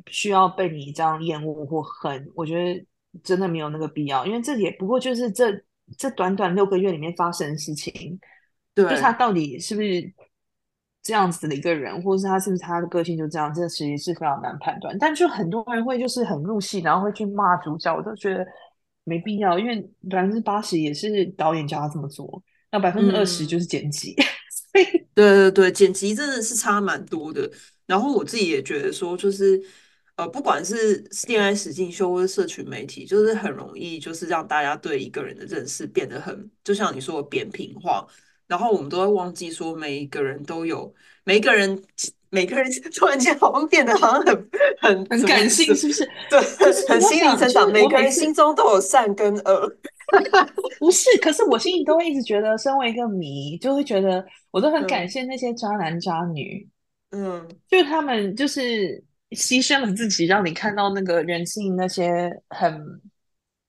[0.08, 2.28] 需要被你这样厌恶或恨？
[2.34, 2.86] 我觉得
[3.22, 5.52] 真的没有那个必要，因为这也不过就是这
[5.96, 8.18] 这短短六个月里面发生的事情。
[8.74, 10.12] 对，就是他到底是不是？
[11.02, 14.96] 这样子的一个人，或是他是不是他的个性就这样，这其实是非常难判断。
[14.98, 18.46] 但就很多人会就是很入戏，然后会去骂主角，我都觉得
[19.02, 22.40] 没必要，因为百分之八十也是导演叫他这么做，
[22.70, 24.14] 那百分之二十就是剪辑。
[24.72, 27.50] 对对对，剪辑真的是差蛮多的。
[27.84, 29.60] 然后我自己也觉得说，就是
[30.14, 38.06] 呃，不管是恋爱实境秀或者社群媒体，就是很容易就是让大家对一个人的认识变得很，就像你说的扁平化。
[38.52, 40.92] 然后我们都会忘记说，每一个人都有，
[41.24, 41.82] 每一个人，
[42.28, 46.06] 每个人 突然间好像变得好像很很很感性，是不是？
[46.28, 46.38] 对，
[46.86, 47.72] 很心灵成长。
[47.72, 49.74] 每个人心中都有善跟恶。
[50.78, 56.68] 不是，可是我心里都会一直觉得，身为一个迷，就会觉得我都很感谢那些渣男渣女。
[57.12, 63.00] 嗯，就是他们就是牺牲了自己，让你看到那个人性那些很。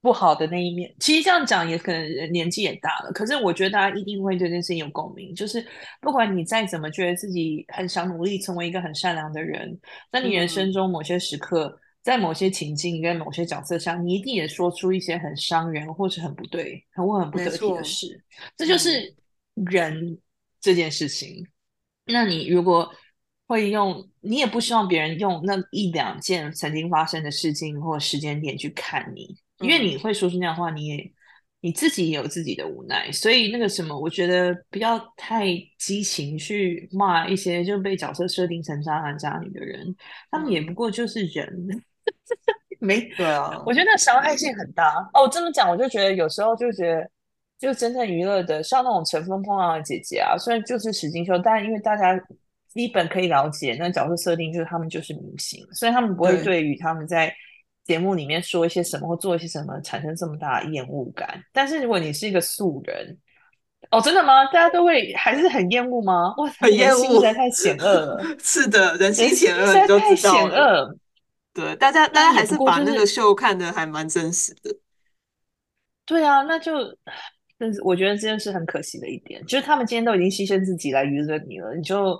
[0.04, 3.12] 不好的那一面，其实这样讲也可能年纪也大了。
[3.14, 5.34] 可是我觉得大家一定会对这件事情有共鸣。
[5.34, 5.66] 就是
[6.01, 9.80] 不管你再怎么觉得自己很想努力成为一个很善良的人，
[10.12, 18.22] 在你人生中某些时刻，嗯、在某些情境跟某些角色上，你一定也说出一些很伤人或是很不对、很我很不得体的事。
[18.58, 19.16] 这就是
[19.54, 20.20] 人
[20.60, 21.45] 这件事情。
[22.08, 22.91] 嗯、那你如果
[23.47, 29.38] 会用，你也不希望别人用那一两件曾经发生的事情或时间点去看你。
[29.60, 31.12] 因为你会说出那样的话，你也
[31.62, 35.45] 你自己也有自己的无奈，所以那个什么，我觉得不要太
[35.78, 39.95] 激情去骂一些就被角色设定成渣男渣女的人，
[40.30, 41.82] 他们也不过就是人，嗯、
[42.82, 43.64] 没对啊。
[43.66, 45.26] 我觉得那伤害性很大哦。
[45.32, 47.10] 这么讲，我就觉得有时候就觉得，
[47.58, 52.20] 就真正娱乐的，像那种乘风破浪的姐姐啊，虽然就是实境秀，但因为大家
[52.68, 57.34] 基本可以了解，那角色设定就是他们就是明星，所以他们不会对于他们在。
[57.86, 61.43] 节目里面说一些什么或做一些什么，产生这么大的厌恶感。
[61.51, 63.17] 但是如果你是一个素人，
[63.91, 64.45] 哦，真的吗？
[64.45, 66.34] 大家都会还是很厌恶吗？
[66.38, 68.23] 哇，很厌恶，实在太险恶了。
[68.39, 70.95] 是的，人心险恶，你都知道了。
[71.53, 74.75] 对，大家大家还是把那个秀看的还蛮真实的。
[76.05, 76.73] 对啊，那就
[77.59, 82.19] 但是我觉得这件事很可惜的一点，就是他们今天都已经牺牲自己来娱乐你了，你就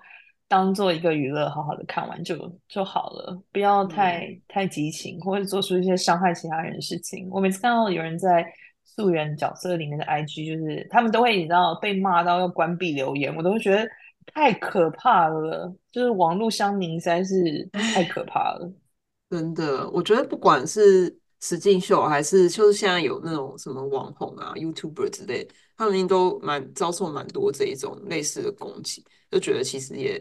[0.54, 2.38] 当做一个娱乐，好好的看完就
[2.70, 7.28] 就好了，不要太、嗯、太激情，或者做出一些伤害其他人的事情。
[7.32, 8.46] 我每次看到有人在
[8.84, 13.90] 素人角色里面的 IG，就是他们都会你知道被骂到要关闭留言，我都会觉得
[14.28, 18.72] 太可怕了，就是网络乡民实在是太可怕了。
[19.32, 21.18] 真的，我觉得不管是。
[21.46, 25.46] 实境秀还是就是现在有那种什么网红啊、YouTuber 之类，
[25.76, 30.18] 他们都蛮遭受蛮多这一种类似的攻击，就觉得其实也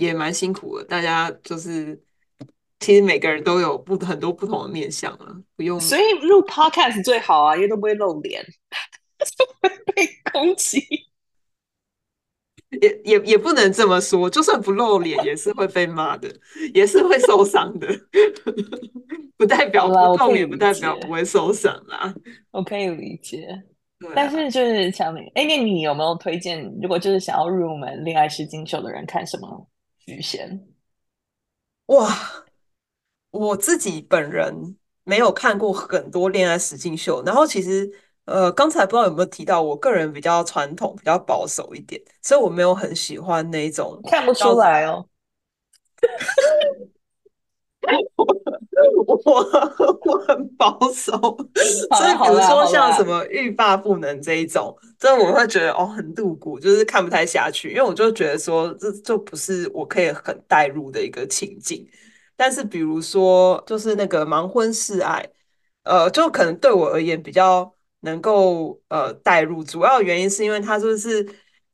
[0.00, 0.84] 也蛮辛苦的。
[0.84, 2.00] 大家就是
[2.78, 5.78] 其实每个人都有不很多不同的面相啊，不用。
[5.78, 8.44] 所以录 Podcast 最好啊，因为都不会露脸，
[9.18, 10.82] 就 会被攻击。
[12.80, 16.32] 也也也不能这么说，就算不露脸，也是会被骂的，
[16.72, 17.88] 也是会受伤的。
[19.36, 22.14] 不代表不露脸，不代表不会受伤啦。
[22.52, 23.44] 我可以理解，
[24.06, 26.62] 啊、但是就是想问，哎，那你有没有推荐？
[26.80, 29.68] 如果就是想要入门恋爱实境秀的人，看什么
[30.06, 30.66] 局限？
[31.86, 32.08] 哇，
[33.30, 37.90] 我自己本人没有看过很多恋爱实境秀，然后其实。
[38.26, 44.00] 呃，刚才不知道有没有提到，我个人比较传统，比较保守一点，所以我没有很喜欢那一种。
[44.04, 45.04] 看不出来哦。
[48.96, 49.40] 我我
[50.04, 61.88] 我很保守， 所以比如说像什么欲罢不能这一种，真的我会觉得哦很露骨，就是看不太下去，因为我就觉得说这就不是我可以很带入的一个情境。
[62.36, 65.26] 但是比如说就是那个盲婚试爱，
[65.84, 67.72] 呃，就可能对我而言比较。
[68.02, 71.22] 能够呃带入，主要原因是因为它就是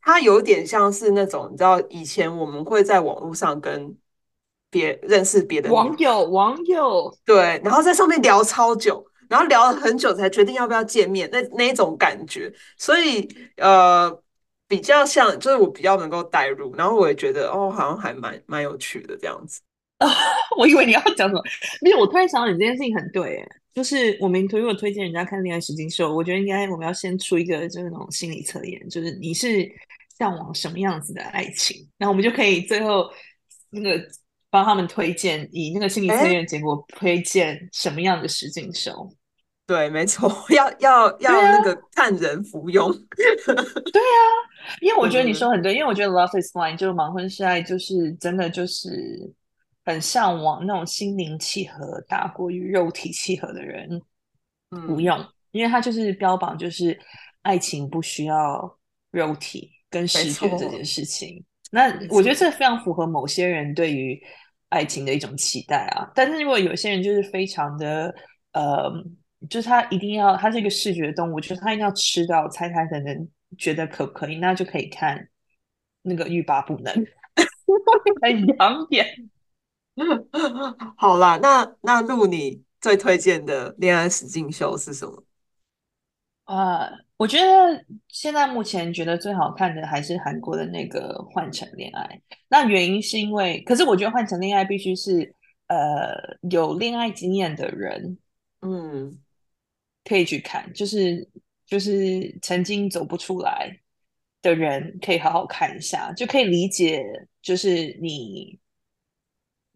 [0.00, 3.96] 它有点像是那种你知道以前我们会在网络上跟
[4.70, 7.12] 别认识别的网友网友。
[7.24, 14.10] 对，然后在上面聊超久，然后聊了很久才决定要不要见面，那那一种感觉，所以呃
[14.68, 19.60] 比较像就是我比较能够带入，然后我也觉得哦好像还蛮蛮有趣的这样子。
[19.98, 20.08] 啊，
[20.58, 21.42] 我以为你要讲什么，
[21.80, 23.48] 没有，我突然想到你这件事情很对哎。
[23.76, 29.70] 就是我们如果推荐人家看恋爱实境秀，我觉得应该我们要先出一个就是那种心理测验，就是你是
[30.18, 33.10] 向往什么样子的爱情，然后我们就可以最后
[33.68, 34.02] 那个
[34.50, 39.08] 帮他们推荐，以那个心理测验结果推荐什么样的实境秀。
[39.66, 42.92] 对，没错， 要要要那个看人服用。
[43.16, 44.20] 对啊，
[44.80, 49.32] 因为我觉得你说很对，因为我觉得 Love is Blind 就是盲婚试爱，就是真的就是。
[49.88, 53.88] 很向往那种心灵契合大过于肉体契合的人，
[54.68, 56.98] 不用，嗯、因为他就是标榜就是
[57.42, 58.78] 爱情不需要
[59.12, 61.40] 肉体跟视觉这件事情。
[61.70, 64.20] 那我觉得这非常符合某些人对于
[64.68, 66.10] 爱情的一种期待啊。
[66.14, 68.14] 但是如果有些人就是非常的
[68.52, 68.90] 呃，
[69.50, 75.28] 就是他一定要他是一个视觉动物，就是他一定要吃到猜猜才能觉得可不可以，那就可以看
[76.02, 76.94] 那个欲罢不能，
[78.22, 79.30] 很养眼。
[80.96, 85.22] 好啦，那那露你最推荐的恋爱实境秀是什么？
[86.44, 92.02] 啊、呃，我觉得现在目前觉得最好看的还是韩国的那个《换乘恋爱》。
[92.48, 95.34] 那原因是因为，可是我觉得《换乘恋爱》必须是
[95.68, 96.14] 呃
[96.50, 98.18] 有恋爱经验的人，
[98.60, 99.18] 嗯，
[100.04, 101.28] 可以去看，就是
[101.66, 103.74] 就是曾经走不出来
[104.42, 107.02] 的人可以好好看一下，就可以理解，
[107.42, 108.58] 就是你。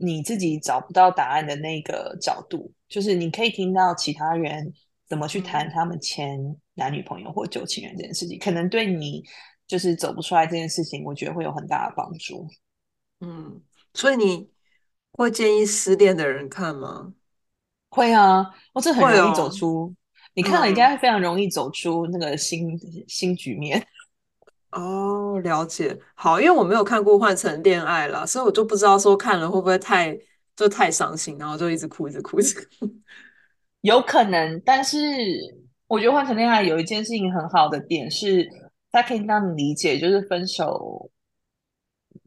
[0.02, 4.72] 你自己找不到答案的那个角度，就是你可以听到其他人
[5.06, 6.40] 怎么去谈他们前
[6.80, 9.22] 男女朋友或旧情人这件事情，可能对你
[9.68, 12.48] 就是走不出来这件事情，我觉得会有很大的帮助。
[13.20, 13.60] 嗯，
[13.92, 14.50] 所以你
[15.12, 17.12] 会建议失恋的人看吗？
[17.90, 19.94] 会啊，我这很容易走出，哦、
[20.34, 23.86] 你看了应该非常容易走出那个新、嗯、新局面。
[24.72, 25.98] 哦，了解。
[26.14, 30.16] 好，因为我没有看过《换成恋爱》了，所以我就不知道说看了会不会太
[30.54, 32.88] 就太伤心，然后就一直哭，一直哭，一直哭。
[33.82, 34.96] 有可能，但是
[35.90, 38.48] 我觉得《换成恋爱》有一件事情很好的点是，
[38.92, 41.10] 它可以让你理解，就是分手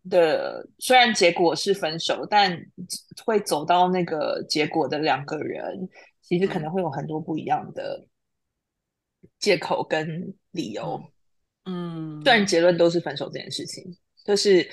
[0.09, 2.61] 的虽然结果是分手，但
[3.26, 5.88] 会走到那个结果的两个人，
[6.22, 8.05] 其实可能会有很多不一样的
[9.39, 11.01] 借口跟理由。
[11.64, 13.82] 嗯嗯，虽然结论都是分手这件事情，
[14.26, 14.70] 就是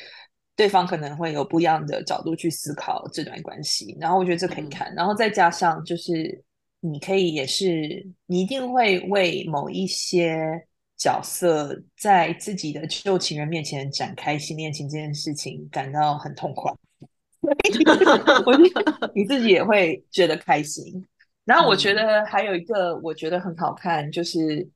[0.56, 6.42] 对方可能会有不一样的角度去思考这段关系，然后我觉得这可以看，嗯、然后再加上就是
[6.80, 10.66] 你可以也是你一定会为某一些
[10.96, 16.72] 角色在自己的旧情人面前展开新恋情这件事情感到很痛快，
[17.40, 21.06] 我觉得你自己也会觉得开心。
[21.44, 24.68] 然后我觉得还有一个我觉得很好看，就是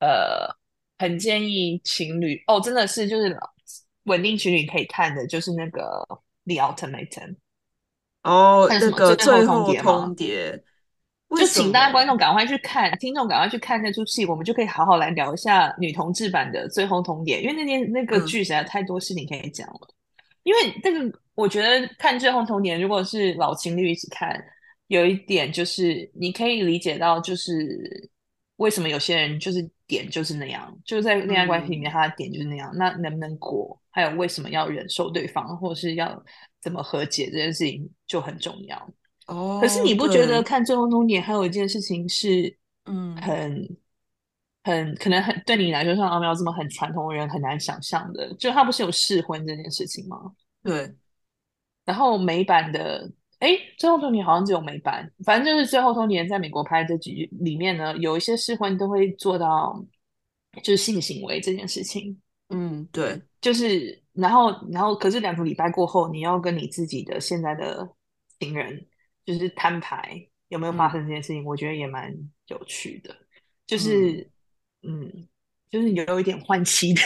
[0.00, 0.56] 呃。
[1.00, 3.38] 很建议情侣哦，真的是就是
[4.06, 5.80] 稳定情侣可以看的，就是那个
[6.44, 7.06] 《The Ultimatum》
[8.24, 10.60] 哦，那个最后通牒。
[11.36, 19.80] 就请大家观众赶快去看，听众赶快去看那出戏，我们就可以好好来聊一下女同志版的《最后通牒》，因为那天那个剧实在太多事情可以讲了。
[19.82, 19.94] 嗯、
[20.44, 24.42] 因为这个，我觉得看《最后通牒》，如果是老情侣一起看，
[24.86, 28.10] 有一点就是你可以理解到，就是
[28.56, 36.24] 为什么有些人就是点就是那样，就是在恋爱关系里面他的点就是那样，嗯、那能不能过，还有为什么要忍受对方，或者是要
[36.62, 38.90] 怎么和解这件事情就很重要。
[39.28, 42.56] 哦，可是你不觉得看最后通牒还有一件事情是，
[42.86, 43.76] 嗯，很
[44.64, 50.32] 很可能很对你来说像阿喵这么很传统的人很难想象的，就他不是有试婚这件事情吗？
[50.62, 50.92] 对。
[51.84, 59.82] 然后美版的，哎，最后通牒好像只有美版，反正就是最后通牒在美国拍的剧里面呢，有一些试婚都会做到
[60.62, 62.18] 就是性行为这件事情。
[62.48, 67.86] 嗯，对，就是然后然后可是两个礼拜过后，你要跟你自己的现在的
[68.40, 68.86] 情人。
[69.28, 72.10] 就是摊牌有没有发生这件事情，嗯、我觉得也蛮
[72.46, 73.14] 有趣的。
[73.66, 74.26] 就是，
[74.82, 75.28] 嗯，嗯，
[75.68, 77.02] 就是有一点换妻的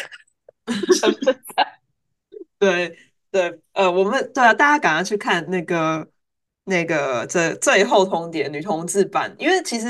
[1.00, 1.80] 成分在。
[2.60, 2.96] 对
[3.32, 6.08] 对，呃，我们对啊，大家赶快去看那个
[6.62, 9.88] 那个这最后通牒女同志版，因为其实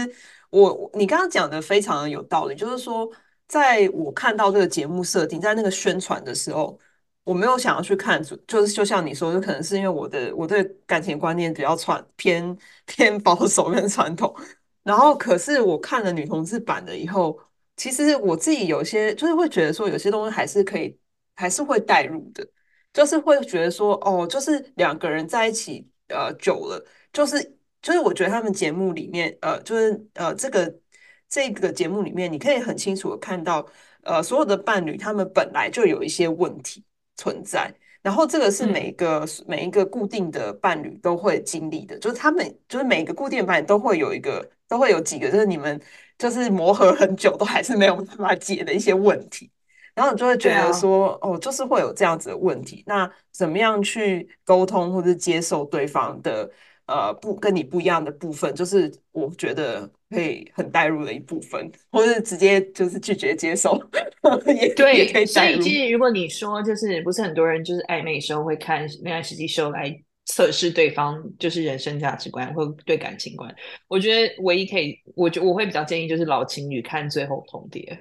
[0.49, 3.07] 我你刚刚讲的非常的有道理，就是说，
[3.47, 6.81] 在我看到这个节目设定，在那个宣传的时候。
[7.25, 14.35] 我没有想要去看，就是就像你说，就可能是因为我的我对感情观念比较传偏偏保守跟传统，
[14.83, 17.39] 然后可是我看了女同志版的以后，
[17.77, 20.99] 其实我自己有些就是会觉得说，有些东西还是可以，
[21.37, 22.45] 还是会带入的，
[22.93, 27.41] 就是会觉得说，哦，就是两个人在一起呃久了，就是
[27.81, 30.81] 就是我觉得他们节目里面呃就是呃这个
[31.29, 33.65] 这个节目里面，你可以很清楚的看到
[34.03, 36.85] 呃所有的伴侣他们本来就有一些问题。
[37.17, 45.81] 存在，然后这个是每一个、嗯、每一个固定的伴侣都会经历的，就是他们就是每个固定的伴侣都会有一个，都会有几个，就是你们
[46.19, 49.51] 就是磨合很久都还是没有办法解的一些问题，
[49.95, 56.51] 然后你就会觉得说，啊、哦，就是会有这样子的问题，那怎么样去沟通或者接受对方的？
[56.87, 63.77] 呃，不跟你不一样的部分，就是我觉得可以很带入的一部分，或是直接就是拒绝接受，
[64.47, 65.27] 也对，也可以。
[65.27, 69.93] 所以其实如果你说就是不是很多人就是暧昧的时候会看恋爱实际秀来
[70.27, 73.53] 测试对方就是人生价值观或对感情观，
[73.89, 77.99] 我觉得唯一可以，我觉我会比较建议就是老情侣看最后通牒，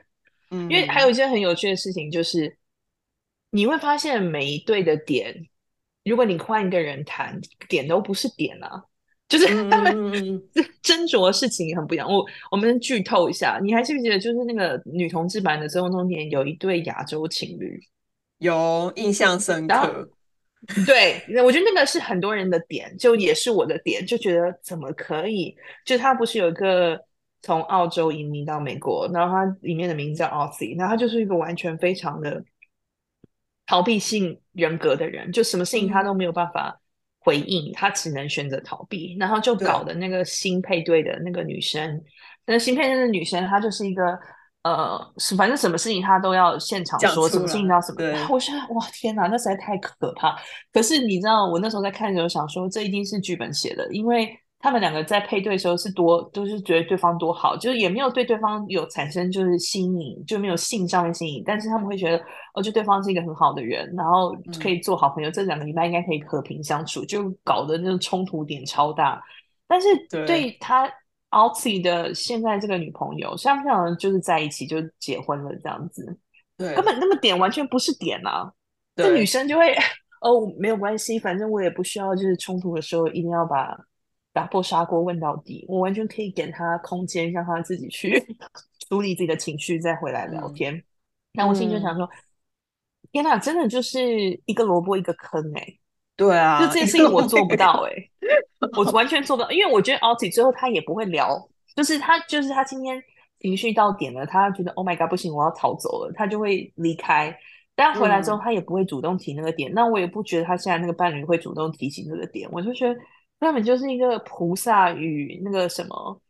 [0.52, 2.58] 嗯，因为还有一件很有趣的事情就是
[3.50, 5.48] 你会发现每一对的点。
[6.04, 7.40] 如果你换一个人谈，
[7.70, 8.84] 点都不是点啊，
[9.32, 9.96] 就是他们
[10.84, 12.12] 斟酌的事情也很不一样。
[12.12, 17.80] 我我们剧透一下，你还记不记得，就是那个女同志版的《最后通牒》有一对亚洲情侣，
[18.40, 20.10] 有印象深刻。
[20.86, 25.56] 对，我觉得那个是很多人的点，就也是我的点，就觉得怎么可以？
[25.86, 27.00] 就他不是有一个
[27.42, 32.44] 从澳洲移民到美国，然后他里面的名字叫 Aussie，然后他就是一个完全非常的。
[33.68, 36.81] 逃避性人格的人，就什么事情他都没有办法
[37.22, 42.04] 回应，嗯、他只能选择逃避，然后就搞的那个新配对的那个女生，
[42.46, 44.20] 那新配对的女生，她就是一个
[44.64, 45.00] 呃，
[45.38, 50.36] 反正什么事情她都要现场说，什么事情要什么，我觉得哇天哪，那实在太可怕。
[50.74, 54.38] 可是你知道，我那时候在看的时候想说，这一定是剧本写的，因为。
[54.62, 69.20] 他们两个在配对的时候是多都是觉得对方多好，就是也没有对对方有产生就是吸引，就没有性上面吸引，但是他们会觉得哦，就对方是一个很好的人，然后可以做好朋友，嗯、这两个礼拜应该可以和平相处，就搞得那种冲突点超大。
[69.68, 70.88] 但是对他
[71.32, 76.06] Aussie 的现在这个女朋友，像不像就是在一起就结婚了这样子，
[76.56, 78.52] 对，根本那么点完全不是点啊，
[78.96, 79.74] 这女生就会
[80.22, 83.76] 哦没有关系，反正我也不需要就是冲突的时候一定要把。
[84.34, 88.18] 打破砂锅问到底，我完全可以给他空间，让他自己去
[88.88, 90.82] 处理自己的情绪，再回来聊天。
[91.34, 92.10] 那、嗯、我心里就想说：嗯、
[93.12, 94.02] 天哪，真的就是
[94.46, 95.80] 一个萝卜一个坑哎、欸！
[96.16, 98.12] 对啊，就这件事情我做不到哎、欸，
[98.78, 103.02] 我完全做不到，因为我觉得 Aussie 最后他也不会聊，就是他就是他今天
[103.40, 107.38] 情绪到点了，他觉得 Oh my God 不行，我要逃走了，他就会离开。
[107.76, 109.72] 但回来之后，他也不会主动提那个点。
[109.72, 112.98] 嗯、那我也不觉得他现在那个伴侣会主动提起那个点，我就觉得。
[113.42, 116.22] 根本就是一个菩萨与那个什么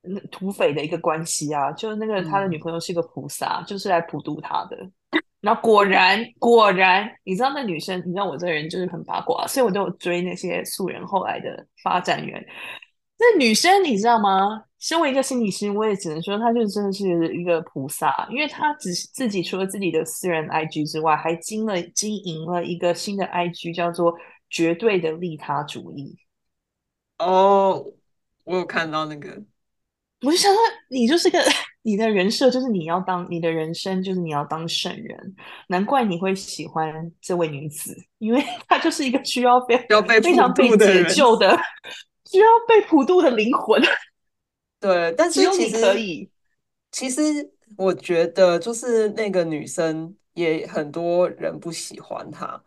[0.00, 1.72] 那土匪的一个关系啊！
[1.72, 4.78] 就是那个他的女朋友是一个菩萨，嗯、就是来普渡他的。
[5.40, 12.40] 然后果然果然，你知道那女生，你知道我这个人就是很八卦，所以我都有追那些素人后来的发展源。
[13.18, 14.62] 那女生你知道吗？
[14.78, 24.14] 身为一个心理师，我也只能说，她就真的是一个菩萨，因为她只是自己除了自己的私人 IG 之外，还经了经营了一个新的 IG，叫做
[24.48, 26.16] “绝对的利他主义”。
[27.24, 27.84] 哦，
[28.44, 29.42] 我有看到那个，
[30.22, 31.38] 我就想说，你就是个
[31.82, 35.34] 你的人设，就是你要当你的人生，就是你要当圣人，
[35.68, 41.58] 难怪你会喜欢这位女子，因为她就是一个需要被要被非常被解救的。
[42.24, 43.82] 需要被普渡的灵魂，
[44.80, 46.30] 对，但是其实可以。
[46.90, 47.20] 其实
[47.76, 52.58] 我觉得，就是那个女生也很多人不喜欢她，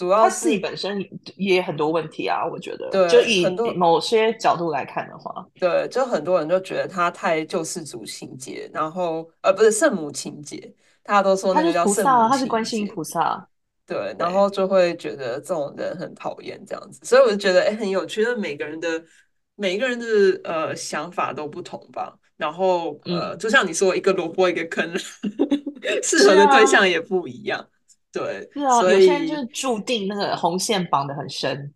[0.00, 0.98] 主要是她自己本身
[1.36, 2.46] 也很多问题啊。
[2.50, 3.44] 我觉得，对，就以
[3.74, 10.72] 某些角度来看的话，对，就很多人就觉得他太救世主情节，然后呃，不是圣母情节，
[11.02, 13.46] 大家都说那个叫圣母，她是观世音菩萨。
[13.86, 18.88] 对，然后就会觉得这种人很讨厌这样子，所以我就觉得哎，很有趣，因为每个人的
[19.56, 20.06] 每一个人的
[20.44, 22.16] 呃想法都不同吧。
[22.36, 24.96] 然后呃，就像你说，一个萝卜一个坑，
[26.02, 27.68] 适合的对象也不一样。
[28.12, 31.72] 对，是啊，所以有些人就是注定那个红线绑得很深。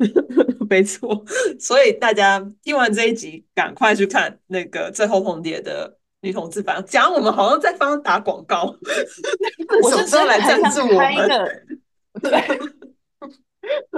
[0.68, 1.24] 没错，
[1.58, 5.98] 所以大家听完这一集，赶快去看那个最后红蝶的。
[6.24, 8.62] 女同志版讲，我们好像在帮打广告。
[9.82, 11.52] 我是真的很想开一个，
[12.22, 12.60] 对，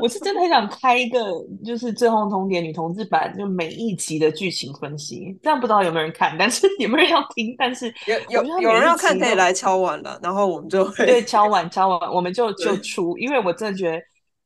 [0.01, 1.19] 我是真的很想开一个，
[1.65, 5.37] 就是最后通牒女同志版，就每一集的剧情分析。
[5.43, 7.55] 这样不知道有没有人看，但是 有没有人要听？
[7.57, 7.93] 但是
[8.31, 13.99] 有有有人要看，可以来敲碗了，然后我们就会对敲碗敲碗，我们就 就出，因为我真的觉得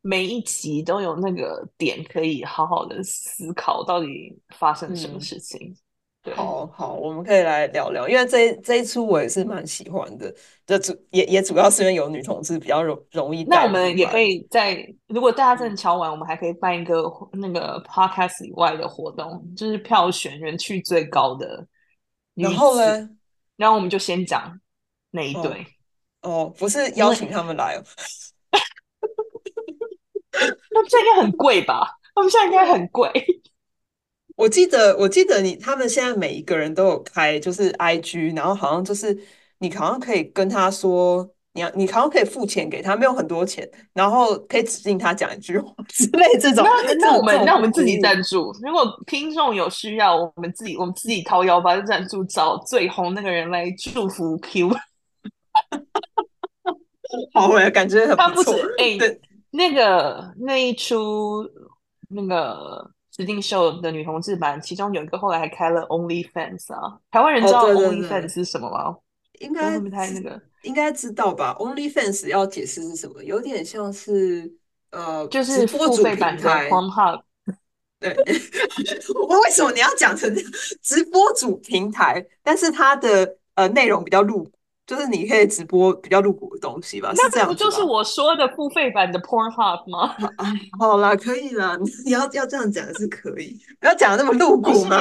[0.03, 5.59] 每一集都有那个点可以好好的思考，到底发生什么事情。
[5.61, 5.77] 嗯
[6.35, 10.33] 好好，我们可以来聊聊，因为这一这一出我也是蛮喜欢的，
[10.67, 13.45] 这主也也主要是因为有女同志比较容容易。
[13.45, 17.03] 那我们也可以在，如果大家真的敲完，我们还可以办一个
[17.33, 21.67] 那个 podcast 以外的活动，就是票选人气最高的。
[22.35, 23.11] 然后呢，
[23.57, 24.59] 然后我们就先讲
[25.11, 25.67] 那一对
[26.23, 26.31] 哦。
[26.31, 27.83] 哦，不是邀请他们来哦。
[30.71, 31.91] 那这应该很贵吧？
[32.15, 33.11] 他们现在应该很贵。
[34.39, 39.19] 我记得，我记得你他们现在每一个人都有开，就是 IG，然后好像就是
[39.59, 46.65] 你好像可以跟他说，你要你好像可以付钱给他，没有很多钱，然后可以指定他讲一句话 之类这种。
[46.65, 54.71] 那那我们那我们自己赞助，如果听众有需要，我们自己我们自己掏腰包赞助，找最红那个人来祝福 Q。
[57.35, 58.53] 好，我感觉很不错。
[58.53, 59.21] 他不止哎，对，
[59.51, 61.45] 那个那一出
[62.09, 62.93] 那个。
[63.19, 66.99] 实境秀的女同志版，其中有一个后来还开了 OnlyFans 啊。
[67.11, 68.97] 台湾人知道 OnlyFans 是什么吗？
[69.41, 73.23] 应该不太那个应该知道吧？OnlyFans 要解释是什么？
[73.25, 74.53] 有点像是
[74.91, 77.23] 呃，就是付费版的 Pornhub。
[78.01, 78.15] 对，
[79.29, 80.33] 我为什么你要讲成
[80.81, 82.25] 直播主平台？
[82.43, 84.51] 但是它的呃内容比较露骨。
[84.89, 87.13] 就是你可以直播比较露骨的东西吧？
[87.15, 90.17] 那这样不就是我说的付费版的 Pornhub 吗？
[90.39, 90.47] 啊，
[90.81, 91.77] 好啦，可以啦，
[92.07, 94.99] 你要要这样讲是可以，不要讲的那么露骨嘛。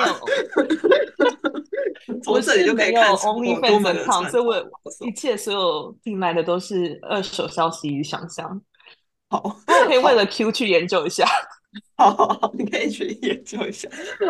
[2.21, 4.55] 从这里就可以看出 OnlyFans 所以我
[5.05, 8.61] 一切所有进来的都是二手消息与想象。
[9.29, 11.25] 好， 我可以为了 Q 去研究一下。
[11.95, 13.88] 好，好，好，你可以去研究一下。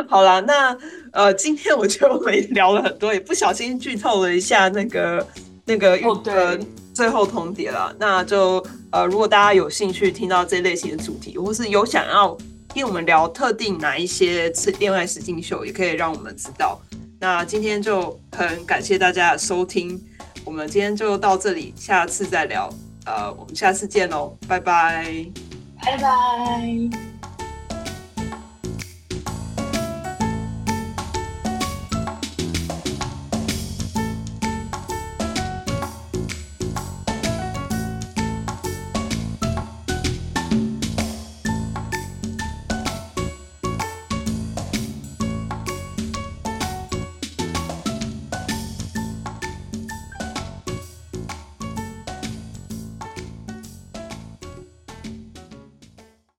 [0.07, 0.77] 好啦，那
[1.13, 5.25] 呃，今天我觉得我们聊了很多，也不小心剧透了一下那个。
[5.67, 6.59] 那个
[6.93, 12.35] 最后通牒了，那就呃，如果大家有兴趣听到这类型的主题，或是有想要
[12.73, 14.49] 听我们聊特定哪一些
[14.79, 16.79] 恋爱实境秀，也可以让我们知道。
[17.19, 20.01] 那今天就很感谢大家的收听，
[20.45, 22.73] 我们今天就到这里，下次再聊。
[23.05, 25.25] 呃，我们下次见喽，拜拜，
[25.83, 27.16] 拜拜。